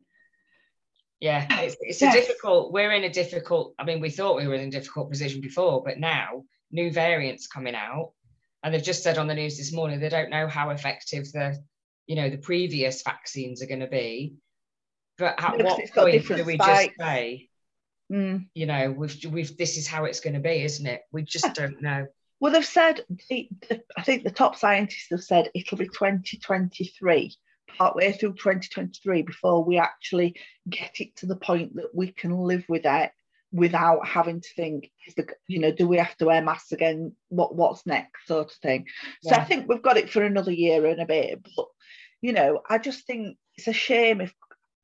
Yeah, 1.19 1.45
it's, 1.61 1.77
it's 1.81 2.01
Yes. 2.01 2.15
a 2.15 2.19
difficult. 2.19 2.73
We're 2.73 2.91
in 2.93 3.03
a 3.03 3.09
difficult. 3.09 3.75
I 3.77 3.85
mean, 3.85 4.01
we 4.01 4.09
thought 4.09 4.37
we 4.37 4.47
were 4.47 4.55
in 4.55 4.67
a 4.67 4.71
difficult 4.71 5.11
position 5.11 5.39
before, 5.39 5.83
but 5.83 5.99
now 5.99 6.45
new 6.71 6.91
variants 6.91 7.47
coming 7.47 7.75
out, 7.75 8.13
and 8.63 8.73
they've 8.73 8.83
just 8.83 9.03
said 9.03 9.17
on 9.17 9.27
the 9.27 9.35
news 9.35 9.57
this 9.57 9.73
morning 9.73 9.99
they 9.99 10.09
don't 10.09 10.29
know 10.29 10.47
how 10.47 10.69
effective 10.69 11.31
the, 11.31 11.61
you 12.07 12.15
know, 12.15 12.29
the 12.29 12.37
previous 12.37 13.01
vaccines 13.01 13.61
are 13.61 13.67
going 13.67 13.79
to 13.79 13.87
be. 13.87 14.35
But 15.17 15.35
at 15.41 15.63
what 15.63 15.81
point 15.93 16.27
do 16.27 16.43
we 16.43 16.55
spikes. 16.55 16.95
just 16.95 16.99
say, 16.99 17.49
Mm. 18.11 18.47
you 18.53 18.65
know, 18.65 18.91
we've 18.91 19.25
we've 19.25 19.55
this 19.55 19.77
is 19.77 19.87
how 19.87 20.03
it's 20.03 20.19
going 20.19 20.33
to 20.33 20.41
be, 20.41 20.63
isn't 20.63 20.85
it? 20.85 21.03
We 21.13 21.23
just 21.23 21.53
don't 21.53 21.81
know. 21.81 22.07
Well, 22.41 22.51
they've 22.51 22.65
said, 22.65 23.05
I 23.31 24.01
think 24.03 24.23
the 24.23 24.31
top 24.31 24.57
scientists 24.57 25.07
have 25.11 25.23
said 25.23 25.49
it'll 25.53 25.77
be 25.77 25.87
2023, 25.87 27.35
partway 27.77 28.11
through 28.11 28.33
2023, 28.33 29.21
before 29.21 29.63
we 29.63 29.77
actually 29.77 30.35
get 30.67 30.99
it 30.99 31.15
to 31.17 31.27
the 31.27 31.35
point 31.35 31.75
that 31.75 31.95
we 31.95 32.11
can 32.11 32.35
live 32.35 32.65
with 32.67 32.81
it 32.85 33.11
without 33.51 34.07
having 34.07 34.41
to 34.41 34.49
think, 34.55 34.91
is 35.07 35.15
the, 35.15 35.27
you 35.47 35.59
know, 35.59 35.71
do 35.71 35.87
we 35.87 35.97
have 35.97 36.15
to 36.17 36.25
wear 36.25 36.41
masks 36.41 36.71
again? 36.71 37.13
What 37.29 37.55
What's 37.55 37.85
next, 37.85 38.27
sort 38.27 38.51
of 38.51 38.57
thing. 38.57 38.85
So 39.23 39.35
I 39.35 39.43
think 39.43 39.67
we've 39.67 39.81
got 39.81 39.97
it 39.97 40.09
for 40.09 40.23
another 40.23 40.51
year 40.51 40.85
and 40.85 41.01
a 41.01 41.05
bit. 41.05 41.45
But, 41.55 41.65
you 42.21 42.33
know, 42.33 42.61
I 42.69 42.77
just 42.77 43.05
think 43.05 43.37
it's 43.57 43.67
a 43.67 43.73
shame 43.73 44.21
if 44.21 44.33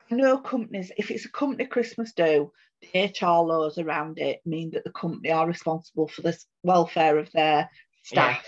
no 0.09 0.37
companies, 0.37 0.91
if 0.97 1.11
it's 1.11 1.25
a 1.25 1.31
company 1.31 1.65
Christmas 1.65 2.13
do, 2.13 2.51
the 2.81 3.05
HR 3.05 3.41
laws 3.43 3.77
around 3.77 4.19
it 4.19 4.39
mean 4.45 4.71
that 4.71 4.83
the 4.83 4.91
company 4.91 5.31
are 5.31 5.47
responsible 5.47 6.07
for 6.07 6.21
the 6.21 6.37
welfare 6.63 7.17
of 7.17 7.31
their 7.31 7.69
staff, 8.03 8.45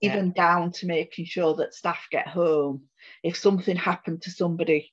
Yeah. 0.00 0.12
even 0.12 0.32
down 0.32 0.72
to 0.72 0.86
making 0.86 1.24
sure 1.26 1.54
that 1.56 1.74
staff 1.74 2.06
get 2.10 2.28
home. 2.28 2.84
If 3.22 3.36
something 3.36 3.76
happened 3.76 4.22
to 4.22 4.30
somebody, 4.30 4.92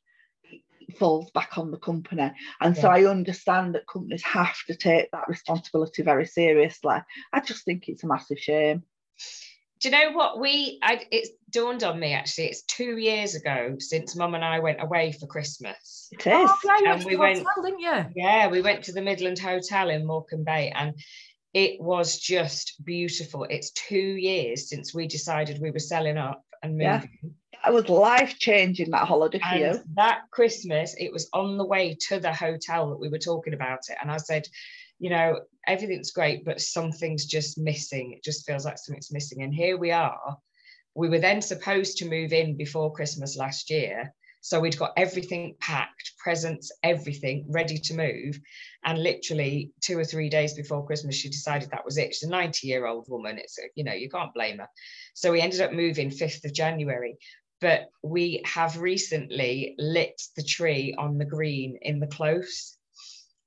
falls 0.97 1.31
back 1.31 1.57
on 1.57 1.71
the 1.71 1.77
company. 1.77 2.31
And 2.59 2.75
so 2.77 2.89
I 2.89 3.05
understand 3.05 3.75
that 3.75 3.87
companies 3.87 4.23
have 4.23 4.55
to 4.67 4.75
take 4.75 5.11
that 5.11 5.27
responsibility 5.27 6.03
very 6.03 6.25
seriously. 6.25 6.95
I 7.33 7.39
just 7.39 7.65
think 7.65 7.87
it's 7.87 8.03
a 8.03 8.07
massive 8.07 8.39
shame. 8.39 8.83
Do 9.79 9.89
you 9.89 9.91
know 9.97 10.11
what 10.11 10.39
we? 10.39 10.77
I, 10.83 11.03
it's 11.11 11.31
dawned 11.49 11.83
on 11.83 11.99
me 11.99 12.13
actually. 12.13 12.45
It's 12.45 12.61
two 12.63 12.97
years 12.97 13.33
ago 13.33 13.77
since 13.79 14.15
Mum 14.15 14.35
and 14.35 14.45
I 14.45 14.59
went 14.59 14.79
away 14.81 15.11
for 15.11 15.25
Christmas. 15.25 16.07
It 16.11 16.19
is. 16.19 16.25
Oh, 16.27 16.57
yeah, 16.63 16.77
you 16.77 16.85
And 16.85 16.85
went 16.87 17.01
to 17.01 17.07
we 17.07 17.15
went- 17.15 17.37
hotel, 17.39 17.63
didn't 17.63 17.79
you? 17.79 18.05
Yeah, 18.15 18.47
we 18.47 18.61
went 18.61 18.83
to 18.83 18.91
the 18.91 19.01
Midland 19.01 19.39
Hotel 19.39 19.89
in 19.89 20.05
Morecambe 20.05 20.43
Bay 20.43 20.71
and 20.75 20.93
it 21.53 21.81
was 21.81 22.19
just 22.19 22.75
beautiful. 22.85 23.45
It's 23.49 23.71
two 23.71 23.97
years 23.97 24.69
since 24.69 24.93
we 24.93 25.07
decided 25.07 25.59
we 25.59 25.71
were 25.71 25.79
selling 25.79 26.17
up 26.17 26.43
and 26.61 26.79
Yeah. 26.79 27.03
That 27.63 27.73
was 27.73 27.89
life 27.89 28.39
changing 28.39 28.91
that 28.91 29.07
holiday 29.07 29.39
for 29.39 29.45
And 29.45 29.75
you. 29.75 29.83
that 29.95 30.23
Christmas, 30.31 30.95
it 30.97 31.11
was 31.11 31.29
on 31.33 31.57
the 31.57 31.65
way 31.65 31.95
to 32.07 32.19
the 32.19 32.33
hotel 32.33 32.89
that 32.89 32.99
we 32.99 33.09
were 33.09 33.19
talking 33.19 33.53
about 33.53 33.81
it. 33.89 33.97
And 34.01 34.11
I 34.11 34.17
said, 34.17 34.47
you 34.99 35.09
know, 35.09 35.41
everything's 35.67 36.11
great, 36.11 36.43
but 36.45 36.61
something's 36.61 37.25
just 37.25 37.57
missing. 37.57 38.13
It 38.13 38.23
just 38.23 38.45
feels 38.45 38.65
like 38.65 38.77
something's 38.77 39.11
missing. 39.11 39.43
And 39.43 39.53
here 39.53 39.77
we 39.77 39.91
are. 39.91 40.37
We 40.95 41.09
were 41.09 41.19
then 41.19 41.41
supposed 41.41 41.97
to 41.97 42.09
move 42.09 42.33
in 42.33 42.57
before 42.57 42.93
Christmas 42.93 43.37
last 43.37 43.69
year. 43.69 44.13
So 44.41 44.59
we'd 44.59 44.77
got 44.77 44.93
everything 44.97 45.55
packed, 45.59 46.13
presents, 46.17 46.71
everything 46.83 47.45
ready 47.47 47.77
to 47.77 47.93
move. 47.93 48.39
And 48.83 49.01
literally 49.01 49.71
two 49.81 49.99
or 49.99 50.03
three 50.03 50.29
days 50.29 50.55
before 50.55 50.85
Christmas, 50.85 51.15
she 51.15 51.29
decided 51.29 51.69
that 51.69 51.85
was 51.85 51.99
it. 51.99 52.15
She's 52.15 52.27
a 52.27 52.29
90 52.29 52.67
year 52.67 52.87
old 52.87 53.07
woman. 53.07 53.37
It's, 53.37 53.57
you 53.75 53.83
know, 53.83 53.93
you 53.93 54.09
can't 54.09 54.33
blame 54.33 54.57
her. 54.57 54.67
So 55.13 55.31
we 55.31 55.41
ended 55.41 55.61
up 55.61 55.73
moving 55.73 56.09
5th 56.09 56.43
of 56.43 56.53
January. 56.53 57.17
But 57.61 57.89
we 58.03 58.41
have 58.45 58.77
recently 58.77 59.75
lit 59.77 60.21
the 60.35 60.43
tree 60.43 60.95
on 60.97 61.17
the 61.17 61.25
green 61.25 61.77
in 61.81 61.99
the 61.99 62.07
close. 62.07 62.77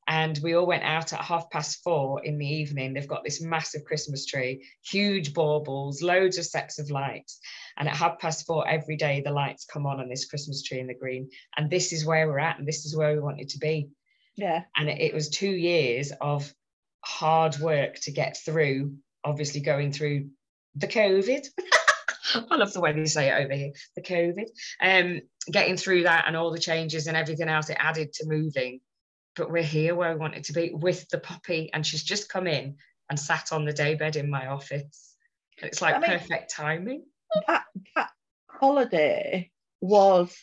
And 0.06 0.38
we 0.42 0.54
all 0.54 0.66
went 0.66 0.84
out 0.84 1.12
at 1.12 1.20
half 1.20 1.50
past 1.50 1.82
four 1.82 2.22
in 2.24 2.38
the 2.38 2.46
evening. 2.46 2.92
They've 2.92 3.08
got 3.08 3.24
this 3.24 3.40
massive 3.40 3.84
Christmas 3.84 4.26
tree, 4.26 4.64
huge 4.84 5.32
baubles, 5.32 6.02
loads 6.02 6.36
of 6.36 6.44
sets 6.44 6.78
of 6.78 6.90
lights. 6.90 7.40
And 7.78 7.88
at 7.88 7.96
half 7.96 8.18
past 8.18 8.46
four 8.46 8.68
every 8.68 8.96
day, 8.96 9.22
the 9.24 9.32
lights 9.32 9.64
come 9.64 9.86
on 9.86 10.00
on 10.00 10.08
this 10.08 10.26
Christmas 10.26 10.62
tree 10.62 10.78
in 10.78 10.86
the 10.86 10.94
green. 10.94 11.30
And 11.56 11.70
this 11.70 11.92
is 11.92 12.04
where 12.04 12.28
we're 12.28 12.38
at, 12.38 12.58
and 12.58 12.68
this 12.68 12.84
is 12.84 12.94
where 12.94 13.14
we 13.14 13.20
wanted 13.20 13.48
to 13.50 13.58
be. 13.58 13.88
Yeah. 14.36 14.64
And 14.76 14.88
it, 14.88 15.14
was 15.14 15.28
two 15.28 15.50
years 15.50 16.12
of 16.20 16.52
hard 17.02 17.58
work 17.58 17.96
to 18.00 18.10
get 18.10 18.36
through, 18.36 18.96
obviously 19.24 19.60
going 19.60 19.92
through 19.92 20.28
the 20.74 20.88
COVID. 20.88 21.46
I 22.50 22.56
love 22.56 22.72
the 22.72 22.80
way 22.80 22.92
they 22.92 23.04
say 23.06 23.28
it 23.28 23.44
over 23.44 23.54
here, 23.54 23.72
the 23.96 24.02
COVID. 24.02 24.48
Um, 24.80 25.20
getting 25.50 25.76
through 25.76 26.04
that 26.04 26.24
and 26.26 26.36
all 26.36 26.50
the 26.52 26.58
changes 26.58 27.06
and 27.06 27.16
everything 27.16 27.48
else 27.48 27.68
it 27.70 27.76
added 27.78 28.12
to 28.14 28.26
moving. 28.26 28.80
But 29.36 29.50
we're 29.50 29.62
here 29.62 29.94
where 29.94 30.12
we 30.12 30.20
wanted 30.20 30.44
to 30.44 30.52
be 30.52 30.70
with 30.72 31.08
the 31.08 31.18
puppy, 31.18 31.70
and 31.72 31.84
she's 31.86 32.04
just 32.04 32.28
come 32.28 32.46
in 32.46 32.76
and 33.10 33.18
sat 33.18 33.52
on 33.52 33.64
the 33.64 33.72
daybed 33.72 34.16
in 34.16 34.30
my 34.30 34.46
office. 34.46 35.16
It's 35.58 35.82
like 35.82 35.96
I 35.96 35.98
mean- 35.98 36.10
perfect 36.18 36.50
timing. 36.52 37.04
that 37.46 37.64
that 37.96 38.10
holiday 38.48 39.50
was 39.80 40.36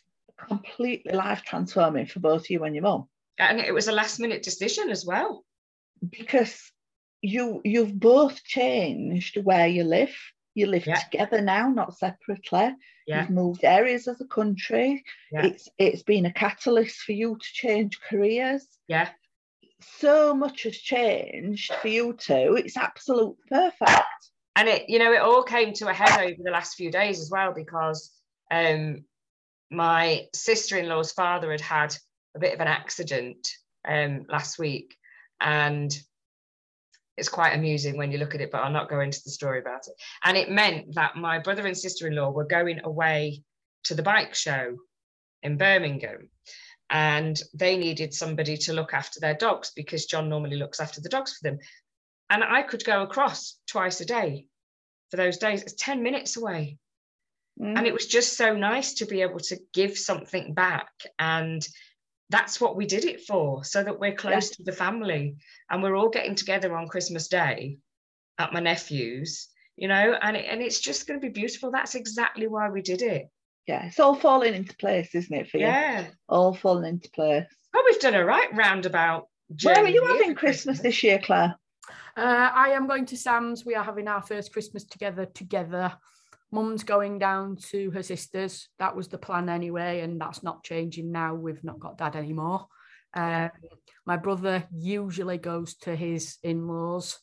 completely 0.47 1.13
life 1.13 1.43
transforming 1.43 2.05
for 2.05 2.19
both 2.19 2.49
you 2.49 2.63
and 2.63 2.75
your 2.75 2.83
mum 2.83 3.07
And 3.37 3.59
it 3.59 3.73
was 3.73 3.87
a 3.87 3.91
last 3.91 4.19
minute 4.19 4.43
decision 4.43 4.89
as 4.89 5.05
well. 5.05 5.45
because 6.09 6.71
you 7.21 7.61
you've 7.63 7.97
both 7.99 8.43
changed 8.43 9.37
where 9.43 9.67
you 9.67 9.83
live. 9.83 10.15
You 10.53 10.67
live 10.67 10.85
Yeah. 10.85 10.99
together 10.99 11.41
now, 11.41 11.69
not 11.69 11.97
separately. 11.97 12.75
Yeah. 13.07 13.21
You've 13.21 13.29
moved 13.29 13.63
areas 13.63 14.07
of 14.07 14.17
the 14.17 14.25
country. 14.27 15.03
Yeah. 15.31 15.45
It's 15.45 15.69
it's 15.77 16.03
been 16.03 16.25
a 16.25 16.33
catalyst 16.33 16.97
for 17.01 17.13
you 17.13 17.35
to 17.37 17.47
change 17.53 17.99
careers. 18.09 18.67
Yeah. 18.87 19.09
So 19.99 20.35
much 20.35 20.63
has 20.63 20.77
changed 20.77 21.73
for 21.81 21.87
you 21.87 22.13
two. 22.13 22.55
It's 22.57 22.77
absolute 22.77 23.37
perfect. 23.49 24.03
and 24.55 24.67
it 24.67 24.89
you 24.89 24.99
know 24.99 25.13
it 25.13 25.21
all 25.21 25.43
came 25.43 25.73
to 25.73 25.87
a 25.87 25.93
head 25.93 26.19
over 26.21 26.35
the 26.43 26.51
last 26.51 26.75
few 26.75 26.91
days 26.91 27.19
as 27.21 27.29
well 27.31 27.53
because 27.53 28.11
um 28.51 29.05
my 29.71 30.27
sister-in-law's 30.35 31.13
father 31.13 31.51
had 31.51 31.61
had 31.61 31.95
a 32.35 32.39
bit 32.39 32.53
of 32.53 32.59
an 32.59 32.67
accident 32.67 33.47
um 33.87 34.25
last 34.27 34.59
week 34.59 34.95
and 35.39 35.97
it's 37.17 37.29
quite 37.29 37.53
amusing 37.53 37.97
when 37.97 38.11
you 38.11 38.17
look 38.17 38.35
at 38.35 38.41
it 38.41 38.51
but 38.51 38.61
i'll 38.61 38.71
not 38.71 38.89
go 38.89 38.99
into 39.01 39.21
the 39.23 39.31
story 39.31 39.59
about 39.59 39.87
it 39.87 39.93
and 40.23 40.37
it 40.37 40.49
meant 40.49 40.93
that 40.95 41.15
my 41.15 41.39
brother 41.39 41.65
and 41.65 41.77
sister-in-law 41.77 42.31
were 42.31 42.45
going 42.45 42.79
away 42.83 43.43
to 43.83 43.93
the 43.93 44.03
bike 44.03 44.33
show 44.33 44.75
in 45.43 45.57
birmingham 45.57 46.29
and 46.89 47.41
they 47.53 47.77
needed 47.77 48.13
somebody 48.13 48.57
to 48.57 48.73
look 48.73 48.93
after 48.93 49.19
their 49.19 49.35
dogs 49.35 49.71
because 49.75 50.05
john 50.05 50.29
normally 50.29 50.57
looks 50.57 50.79
after 50.79 51.01
the 51.01 51.09
dogs 51.09 51.37
for 51.37 51.49
them 51.49 51.59
and 52.31 52.45
I 52.45 52.63
could 52.63 52.83
go 52.85 53.03
across 53.03 53.57
twice 53.67 53.99
a 53.99 54.05
day 54.05 54.47
for 55.11 55.17
those 55.17 55.37
days. 55.37 55.61
It's 55.63 55.73
10 55.73 56.01
minutes 56.01 56.37
away. 56.37 56.77
Mm. 57.61 57.77
And 57.77 57.85
it 57.85 57.93
was 57.93 58.07
just 58.07 58.37
so 58.37 58.55
nice 58.55 58.95
to 58.95 59.05
be 59.05 59.21
able 59.21 59.41
to 59.41 59.59
give 59.73 59.97
something 59.97 60.53
back 60.53 60.89
and 61.19 61.67
that's 62.31 62.61
what 62.61 62.75
we 62.75 62.85
did 62.85 63.05
it 63.05 63.21
for, 63.21 63.63
so 63.63 63.83
that 63.83 63.99
we're 63.99 64.15
close 64.15 64.49
to 64.51 64.63
the 64.63 64.71
family 64.71 65.35
and 65.69 65.83
we're 65.83 65.95
all 65.95 66.09
getting 66.09 66.35
together 66.35 66.75
on 66.77 66.87
Christmas 66.87 67.27
Day 67.27 67.77
at 68.39 68.53
my 68.53 68.61
nephew's, 68.61 69.49
you 69.75 69.87
know, 69.87 70.17
and 70.21 70.37
it, 70.37 70.45
and 70.49 70.61
it's 70.61 70.79
just 70.79 71.07
going 71.07 71.19
to 71.19 71.27
be 71.27 71.31
beautiful. 71.31 71.71
That's 71.71 71.95
exactly 71.95 72.47
why 72.47 72.69
we 72.69 72.81
did 72.81 73.01
it. 73.01 73.29
Yeah, 73.67 73.85
it's 73.85 73.99
all 73.99 74.15
falling 74.15 74.55
into 74.55 74.75
place, 74.77 75.13
isn't 75.13 75.35
it, 75.35 75.49
for 75.49 75.57
you? 75.57 75.67
Yeah. 75.67 76.07
All 76.29 76.53
falling 76.53 76.85
into 76.85 77.11
place. 77.11 77.45
Oh, 77.75 77.83
we've 77.85 77.99
done 77.99 78.15
a 78.15 78.25
right 78.25 78.49
roundabout. 78.55 79.27
Where 79.63 79.77
are 79.77 79.87
you 79.87 80.05
having 80.05 80.33
Christmas 80.33 80.79
this 80.79 81.03
year, 81.03 81.19
Claire? 81.23 81.55
Uh, 82.17 82.49
I 82.53 82.69
am 82.69 82.87
going 82.87 83.05
to 83.07 83.17
Sam's. 83.17 83.65
We 83.65 83.75
are 83.75 83.83
having 83.83 84.07
our 84.07 84.21
first 84.21 84.51
Christmas 84.53 84.83
together. 84.85 85.25
Together, 85.25 85.93
Mum's 86.51 86.83
going 86.83 87.17
down 87.17 87.55
to 87.69 87.91
her 87.91 88.03
sister's. 88.03 88.67
That 88.79 88.95
was 88.95 89.07
the 89.07 89.17
plan 89.17 89.47
anyway, 89.47 90.01
and 90.01 90.19
that's 90.19 90.43
not 90.43 90.63
changing 90.63 91.11
now. 91.11 91.33
We've 91.33 91.63
not 91.63 91.79
got 91.79 91.97
dad 91.97 92.15
anymore. 92.15 92.67
Um, 93.13 93.49
my 94.05 94.17
brother 94.17 94.65
usually 94.73 95.37
goes 95.37 95.75
to 95.79 95.95
his 95.95 96.37
in-laws, 96.43 97.19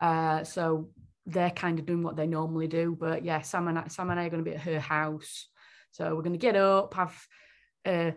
uh, 0.00 0.44
so 0.44 0.90
they're 1.26 1.50
kind 1.50 1.78
of 1.78 1.86
doing 1.86 2.02
what 2.02 2.16
they 2.16 2.26
normally 2.26 2.68
do. 2.68 2.96
But 2.98 3.24
yeah, 3.24 3.40
Sam 3.42 3.68
and 3.68 3.78
I, 3.78 3.88
Sam 3.88 4.10
and 4.10 4.20
I 4.20 4.26
are 4.26 4.30
going 4.30 4.44
to 4.44 4.50
be 4.50 4.56
at 4.56 4.62
her 4.62 4.80
house, 4.80 5.48
so 5.90 6.14
we're 6.14 6.22
going 6.22 6.32
to 6.32 6.38
get 6.38 6.56
up, 6.56 6.94
have 6.94 7.18
uh, 7.84 8.12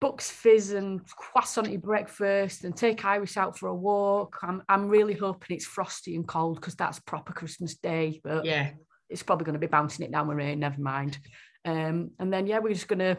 Bucks 0.00 0.30
fizz 0.30 0.72
and 0.72 1.06
croissant 1.06 1.80
breakfast, 1.82 2.64
and 2.64 2.76
take 2.76 3.04
Iris 3.04 3.36
out 3.36 3.58
for 3.58 3.68
a 3.68 3.74
walk. 3.74 4.38
I'm 4.42 4.62
I'm 4.68 4.88
really 4.88 5.14
hoping 5.14 5.56
it's 5.56 5.66
frosty 5.66 6.16
and 6.16 6.26
cold 6.26 6.56
because 6.56 6.76
that's 6.76 6.98
proper 7.00 7.32
Christmas 7.32 7.76
day. 7.76 8.20
But 8.22 8.44
Yeah. 8.44 8.70
It's 9.08 9.22
probably 9.22 9.44
going 9.44 9.54
to 9.54 9.58
be 9.58 9.66
bouncing 9.66 10.04
it 10.04 10.12
down 10.12 10.28
with 10.28 10.36
rain. 10.36 10.58
Never 10.58 10.80
mind. 10.80 11.18
Um, 11.64 12.10
and 12.18 12.32
then 12.32 12.46
yeah, 12.46 12.58
we're 12.58 12.74
just 12.74 12.88
going 12.88 12.98
to 12.98 13.18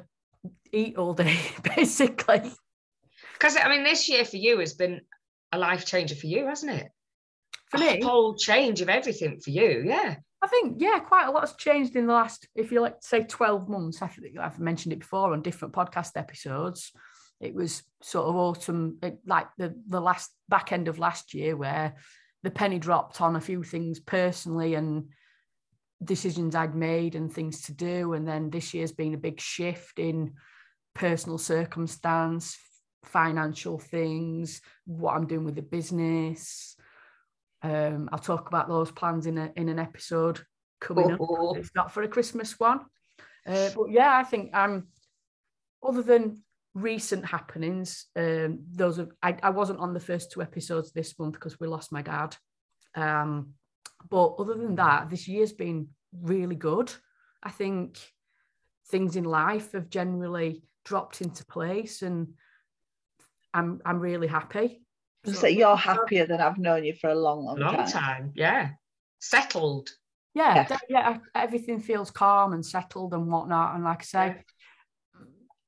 eat 0.72 0.98
all 0.98 1.14
day 1.14 1.40
basically. 1.76 2.52
Because 3.34 3.58
I 3.58 3.70
mean, 3.70 3.84
this 3.84 4.08
year 4.10 4.26
for 4.26 4.38
you 4.38 4.60
has 4.60 4.74
been 4.74 5.02
a 5.52 5.58
life 5.58 5.86
changer 5.86 6.16
for 6.16 6.28
you, 6.28 6.48
hasn't 6.48 6.72
it? 6.72 6.92
For 7.70 7.78
a 7.78 7.80
me, 7.80 8.02
whole 8.02 8.36
change 8.36 8.82
of 8.82 8.90
everything 8.90 9.40
for 9.40 9.50
you. 9.50 9.84
Yeah. 9.86 10.16
I 10.42 10.48
think 10.48 10.78
yeah, 10.80 11.00
quite 11.00 11.28
a 11.28 11.32
lot's 11.32 11.56
changed 11.56 11.96
in 11.96 12.06
the 12.06 12.14
last, 12.14 12.48
if 12.56 12.72
you 12.72 12.80
like, 12.80 12.98
say 13.02 13.24
twelve 13.24 13.68
months. 13.68 14.02
I 14.04 14.08
think 14.08 14.38
I've 14.38 14.60
mentioned 14.60 14.94
it 14.94 15.00
before 15.00 15.34
on 15.34 15.42
different 15.42 15.74
podcast 15.74 16.12
episodes. 16.16 16.92
It 17.42 17.56
was 17.56 17.82
sort 18.04 18.28
of 18.28 18.36
autumn, 18.36 19.00
like 19.26 19.48
the 19.58 19.74
the 19.88 20.00
last 20.00 20.30
back 20.48 20.72
end 20.72 20.88
of 20.88 21.00
last 21.00 21.34
year, 21.34 21.58
where 21.58 21.96
the 22.44 22.52
penny 22.52 22.78
dropped 22.78 23.22
on 23.22 23.36
a 23.36 23.42
few 23.42 23.64
things 23.64 24.00
personally 24.00 24.76
and 24.76 25.10
decisions 26.04 26.56
I'd 26.56 26.76
made 26.76 27.16
and 27.16 27.32
things 27.32 27.62
to 27.64 27.74
do. 27.74 28.14
And 28.14 28.28
then 28.28 28.50
this 28.50 28.74
year's 28.74 28.92
been 28.92 29.14
a 29.14 29.18
big 29.18 29.40
shift 29.40 30.00
in 30.00 30.34
personal 30.94 31.38
circumstance, 31.38 32.58
financial 33.04 33.80
things, 33.80 34.62
what 34.86 35.16
I'm 35.16 35.28
doing 35.28 35.46
with 35.46 35.56
the 35.56 35.62
business. 35.62 36.76
Um, 37.62 38.10
I'll 38.12 38.20
talk 38.20 38.48
about 38.48 38.68
those 38.68 38.92
plans 38.92 39.26
in 39.26 39.38
a, 39.38 39.52
in 39.56 39.70
an 39.70 39.80
episode 39.80 40.42
coming 40.80 41.12
up. 41.12 41.20
Oh, 41.22 41.56
It's 41.56 41.72
not 41.76 41.92
for 41.92 42.04
a 42.04 42.08
Christmas 42.08 42.60
one. 42.60 42.82
Uh, 43.48 43.70
but 43.76 43.90
yeah, 43.90 44.16
I 44.16 44.24
think 44.24 44.56
um, 44.56 44.88
other 45.84 46.02
than 46.02 46.44
recent 46.74 47.26
happenings, 47.26 48.06
um, 48.16 48.60
those 48.72 49.00
are, 49.00 49.08
I, 49.22 49.38
I 49.42 49.50
wasn't 49.52 49.80
on 49.80 49.94
the 49.94 50.00
first 50.00 50.32
two 50.32 50.42
episodes 50.42 50.92
this 50.92 51.18
month 51.18 51.34
because 51.34 51.60
we 51.60 51.68
lost 51.68 51.92
my 51.92 52.02
dad. 52.02 52.36
Um, 52.96 53.54
but 54.10 54.36
other 54.40 54.56
than 54.56 54.76
that, 54.76 55.10
this 55.10 55.28
year's 55.28 55.54
been 55.54 55.88
really 56.22 56.56
good. 56.56 56.92
I 57.44 57.52
think 57.52 58.00
things 58.90 59.16
in 59.16 59.24
life 59.24 59.72
have 59.74 59.90
generally 59.90 60.64
dropped 60.84 61.22
into 61.22 61.46
place 61.46 62.02
and 62.02 62.34
I'm 63.54 63.82
I'm 63.86 64.00
really 64.00 64.28
happy. 64.28 64.82
so 65.26 65.48
you're 65.48 65.76
happier 65.78 66.26
than 66.28 66.40
I've 66.42 66.58
known 66.58 66.84
you 66.84 66.94
for 66.94 67.10
a 67.10 67.16
long, 67.16 67.46
long, 67.46 67.60
Long 67.60 67.76
time. 67.76 67.88
time. 67.88 68.32
Yeah. 68.36 68.70
Settled. 69.20 69.90
yeah, 70.34 70.56
Yeah. 70.56 70.68
de- 70.68 70.80
yeah, 70.90 71.18
everything 71.34 71.80
feels 71.80 72.12
calm 72.12 72.54
and 72.54 72.64
settled 72.66 73.14
and 73.14 73.28
whatnot. 73.28 73.76
And 73.76 73.84
like 73.84 74.02
I 74.02 74.04
say, 74.04 74.44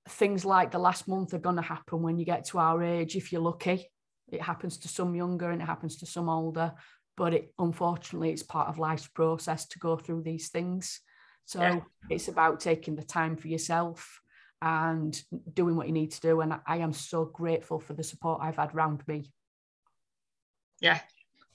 things 0.09 0.45
like 0.45 0.71
the 0.71 0.79
last 0.79 1.07
month 1.07 1.33
are 1.33 1.39
going 1.39 1.55
to 1.55 1.61
happen 1.61 2.01
when 2.01 2.17
you 2.17 2.25
get 2.25 2.45
to 2.47 2.59
our 2.59 2.83
age, 2.83 3.15
if 3.15 3.31
you're 3.31 3.41
lucky. 3.41 3.89
It 4.29 4.41
happens 4.41 4.77
to 4.79 4.87
some 4.89 5.15
younger 5.15 5.49
and 5.51 5.61
it 5.61 5.65
happens 5.65 5.97
to 5.97 6.05
some 6.05 6.27
older, 6.29 6.73
but 7.17 7.33
it 7.33 7.53
unfortunately 7.59 8.29
it's 8.29 8.43
part 8.43 8.69
of 8.69 8.77
life's 8.77 9.07
process 9.07 9.65
to 9.67 9.79
go 9.79 9.97
through 9.97 10.21
these 10.21 10.49
things. 10.49 11.01
So 11.45 11.61
Yeah. 11.61 11.79
it's 12.09 12.27
about 12.27 12.59
taking 12.59 12.95
the 12.95 13.03
time 13.03 13.35
for 13.35 13.47
yourself 13.47 14.21
and 14.61 15.19
doing 15.53 15.75
what 15.75 15.87
you 15.87 15.93
need 15.93 16.11
to 16.11 16.21
do. 16.21 16.41
And 16.41 16.53
I 16.65 16.77
am 16.77 16.93
so 16.93 17.25
grateful 17.25 17.79
for 17.79 17.93
the 17.93 18.03
support 18.03 18.39
I've 18.41 18.57
had 18.57 18.73
round 18.75 19.05
me. 19.07 19.31
Yeah. 20.79 20.99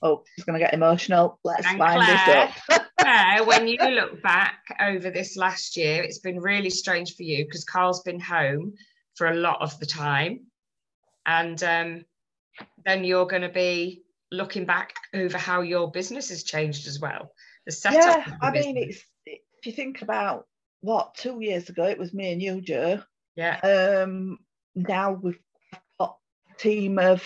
Oh, 0.03 0.25
she's 0.35 0.45
going 0.45 0.59
to 0.59 0.65
get 0.65 0.75
emotional. 0.75 1.39
Let's 1.45 1.67
And 1.67 1.79
wind 1.79 2.03
this 2.03 2.23
Claire. 2.25 2.53
up. 2.71 2.83
Claire, 2.99 3.45
when 3.45 3.69
you 3.69 3.77
look 3.79 4.21
back 4.23 4.59
over 4.81 5.11
this 5.11 5.37
last 5.37 5.77
year, 5.77 6.03
it's 6.03 6.19
been 6.19 6.41
really 6.41 6.71
strange 6.71 7.15
for 7.15 7.23
you 7.23 7.45
because 7.45 7.65
Carl's 7.65 8.03
been 8.03 8.19
home 8.21 8.75
for 9.15 9.29
a 9.29 9.35
lot 9.37 9.61
of 9.61 9.79
the 9.79 9.87
time. 9.87 10.41
And 11.27 11.63
um, 11.63 12.05
then 12.85 13.05
you're 13.05 13.27
going 13.27 13.43
to 13.43 13.49
be 13.49 14.02
looking 14.33 14.65
back 14.65 14.95
over 15.15 15.39
how 15.39 15.61
your 15.61 15.91
business 15.91 16.31
has 16.31 16.43
changed 16.43 16.89
as 16.89 16.99
well. 16.99 17.33
The 17.67 17.73
setup. 17.73 18.27
yeah, 18.27 18.35
of 18.35 18.41
the 18.41 18.47
I 18.47 18.51
mean, 18.51 18.77
it's 18.77 19.03
if 19.27 19.67
you 19.67 19.73
think 19.73 20.03
about 20.03 20.47
what 20.81 21.15
two 21.15 21.41
years 21.41 21.69
ago 21.69 21.85
it 21.85 21.99
was 21.99 22.13
me 22.13 22.33
and 22.33 22.43
you, 22.43 22.61
Joe. 22.61 23.03
yeah, 23.37 23.61
Um, 23.61 24.39
now 24.75 25.13
we've 25.13 25.39
got 26.01 26.17
a 26.51 26.55
team 26.59 26.99
of 26.99 27.23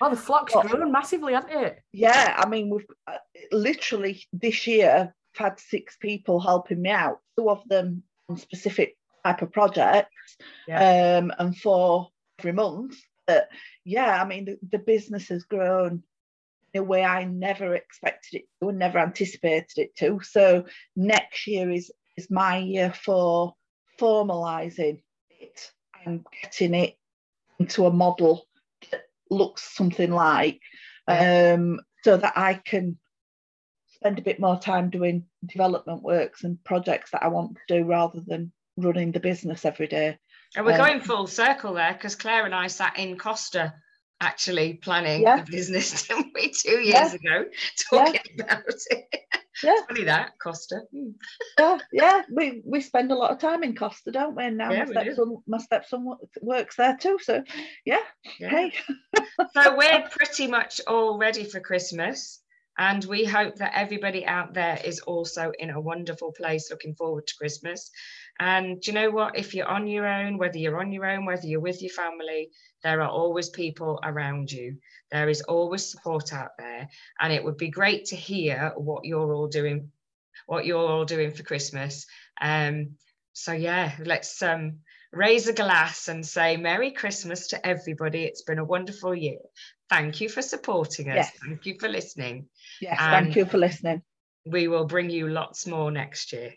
Well, 0.00 0.10
the 0.10 0.16
flock's 0.16 0.54
Well- 0.54 0.64
grown 0.64 0.90
massively, 0.90 1.34
hasn't 1.34 1.52
it? 1.52 1.82
yeah. 1.92 2.34
I 2.36 2.48
mean, 2.48 2.70
we've 2.70 2.86
uh, 3.06 3.18
literally 3.52 4.24
this 4.32 4.66
year 4.66 5.14
I've 5.38 5.38
had 5.50 5.60
six 5.60 5.96
people 5.98 6.40
helping 6.40 6.82
me 6.82 6.90
out. 6.90 7.20
Two 7.38 7.48
of 7.50 7.62
them 7.68 8.02
on 8.28 8.38
specific 8.38 8.96
type 9.24 9.42
of 9.42 9.52
projects, 9.52 10.36
um, 10.70 11.32
and 11.38 11.56
four 11.58 12.08
every 12.38 12.52
month. 12.52 12.96
But 13.26 13.48
yeah, 13.84 14.20
I 14.22 14.26
mean, 14.26 14.44
the, 14.46 14.58
the 14.70 14.78
business 14.78 15.28
has 15.28 15.44
grown 15.44 16.02
in 16.76 16.82
a 16.82 16.84
way 16.84 17.04
I 17.04 17.24
never 17.24 17.74
expected 17.74 18.40
it 18.40 18.44
to 18.60 18.68
and 18.68 18.78
never 18.78 18.98
anticipated 18.98 19.78
it 19.78 19.96
to. 19.96 20.20
So 20.22 20.66
next 20.94 21.46
year 21.46 21.70
is 21.70 21.90
is 22.16 22.30
my 22.30 22.58
year 22.58 22.92
for 22.92 23.54
formalizing 23.98 25.02
it 25.30 25.70
and 26.04 26.24
getting 26.42 26.74
it 26.74 26.96
into 27.58 27.86
a 27.86 27.92
model 27.92 28.46
that 28.90 29.02
looks 29.30 29.74
something 29.74 30.10
like 30.10 30.60
um 31.08 31.80
so 32.04 32.16
that 32.16 32.34
I 32.36 32.54
can 32.54 32.98
spend 33.88 34.18
a 34.18 34.22
bit 34.22 34.38
more 34.38 34.58
time 34.58 34.90
doing 34.90 35.24
development 35.44 36.02
works 36.02 36.44
and 36.44 36.62
projects 36.62 37.10
that 37.10 37.22
I 37.22 37.28
want 37.28 37.56
to 37.56 37.78
do 37.78 37.84
rather 37.84 38.20
than 38.24 38.52
running 38.76 39.12
the 39.12 39.20
business 39.20 39.64
every 39.64 39.86
day. 39.86 40.18
and 40.54 40.66
we're 40.66 40.72
um, 40.72 40.78
going 40.78 41.00
full 41.00 41.26
circle 41.26 41.72
there 41.74 41.94
because 41.94 42.14
Claire 42.14 42.44
and 42.44 42.54
I 42.54 42.66
sat 42.66 42.98
in 42.98 43.16
Costa 43.16 43.74
actually 44.20 44.74
planning 44.74 45.22
Yeah. 45.22 45.42
the 45.42 45.50
business, 45.50 46.02
didn't 46.08 46.32
we, 46.34 46.50
two 46.50 46.78
years 46.80 47.14
ago, 47.14 47.44
talking 47.90 48.20
about 48.40 48.62
it. 48.90 49.06
Yeah. 49.62 49.76
Funny 49.88 50.04
that, 50.04 50.32
Costa. 50.38 50.82
Hmm. 50.92 51.10
Yeah, 51.58 51.78
yeah, 51.90 52.22
we 52.30 52.62
we 52.66 52.82
spend 52.82 53.10
a 53.10 53.14
lot 53.14 53.30
of 53.30 53.38
time 53.38 53.62
in 53.62 53.74
Costa, 53.74 54.10
don't 54.10 54.36
we? 54.36 54.44
And 54.44 54.58
now 54.58 54.70
Yeah, 54.70 54.84
my 54.84 55.04
do. 55.04 55.14
stepson 55.14 55.42
my 55.46 55.58
stepson 55.58 56.14
works 56.42 56.76
there 56.76 56.96
too. 57.00 57.18
So 57.22 57.42
yeah, 57.86 58.00
Yeah. 58.38 58.50
hey, 58.50 58.72
so 59.54 59.74
we're 59.76 60.08
pretty 60.10 60.46
much 60.46 60.80
all 60.86 61.16
ready 61.18 61.44
for 61.44 61.60
Christmas. 61.60 62.42
And 62.78 63.04
we 63.04 63.24
hope 63.24 63.56
that 63.56 63.72
everybody 63.74 64.26
out 64.26 64.54
there 64.54 64.78
is 64.84 65.00
also 65.00 65.52
in 65.58 65.70
a 65.70 65.80
wonderful 65.80 66.32
place 66.32 66.70
looking 66.70 66.94
forward 66.94 67.26
to 67.26 67.36
Christmas. 67.36 67.90
And 68.38 68.86
you 68.86 68.92
know 68.92 69.10
what? 69.10 69.38
If 69.38 69.54
you're 69.54 69.68
on 69.68 69.86
your 69.86 70.06
own, 70.06 70.36
whether 70.36 70.58
you're 70.58 70.78
on 70.78 70.92
your 70.92 71.06
own, 71.06 71.24
whether 71.24 71.46
you're 71.46 71.60
with 71.60 71.80
your 71.80 71.92
family, 71.92 72.50
there 72.82 73.00
are 73.00 73.08
always 73.08 73.48
people 73.48 73.98
around 74.02 74.52
you. 74.52 74.76
There 75.10 75.28
is 75.28 75.40
always 75.42 75.90
support 75.90 76.32
out 76.34 76.50
there. 76.58 76.88
And 77.20 77.32
it 77.32 77.42
would 77.42 77.56
be 77.56 77.70
great 77.70 78.06
to 78.06 78.16
hear 78.16 78.72
what 78.76 79.04
you're 79.04 79.32
all 79.32 79.48
doing, 79.48 79.90
what 80.46 80.66
you're 80.66 80.86
all 80.86 81.06
doing 81.06 81.32
for 81.32 81.42
Christmas. 81.44 82.06
Um, 82.40 82.96
so 83.32 83.52
yeah, 83.52 83.92
let's 84.04 84.40
um 84.42 84.78
raise 85.12 85.46
a 85.48 85.52
glass 85.52 86.08
and 86.08 86.26
say 86.26 86.56
Merry 86.56 86.90
Christmas 86.90 87.48
to 87.48 87.66
everybody. 87.66 88.24
It's 88.24 88.42
been 88.42 88.58
a 88.58 88.64
wonderful 88.64 89.14
year. 89.14 89.38
Thank 89.88 90.20
you 90.20 90.28
for 90.28 90.42
supporting 90.42 91.10
us. 91.10 91.16
Yes. 91.16 91.32
Thank 91.44 91.66
you 91.66 91.78
for 91.78 91.88
listening. 91.88 92.48
yes, 92.80 92.98
Um, 93.00 93.10
thank 93.10 93.36
you 93.36 93.44
for 93.44 93.58
listening. 93.58 94.02
We 94.44 94.68
will 94.68 94.84
bring 94.84 95.10
you 95.10 95.28
lots 95.28 95.66
more 95.66 95.90
next 95.90 96.32
year. 96.32 96.54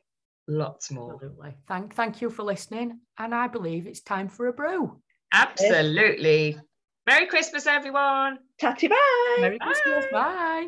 Lots 0.48 0.92
more. 0.92 1.14
Absolutely. 1.14 1.56
Thank, 1.68 1.94
thank 1.96 2.22
you 2.22 2.30
for 2.30 2.44
listening. 2.44 3.00
And 3.18 3.36
I 3.36 3.48
believe 3.48 3.86
it's 3.86 4.02
time 4.02 4.30
for 4.30 4.48
a 4.48 4.54
brew. 4.54 5.00
Absolutely. 5.32 6.58
Merry 7.06 7.28
Christmas, 7.28 7.68
everyone. 7.68 8.40
Tatty 8.60 8.88
bye. 8.88 9.38
Merry 9.40 9.60
Christmas. 9.60 10.06
Bye. 10.12 10.68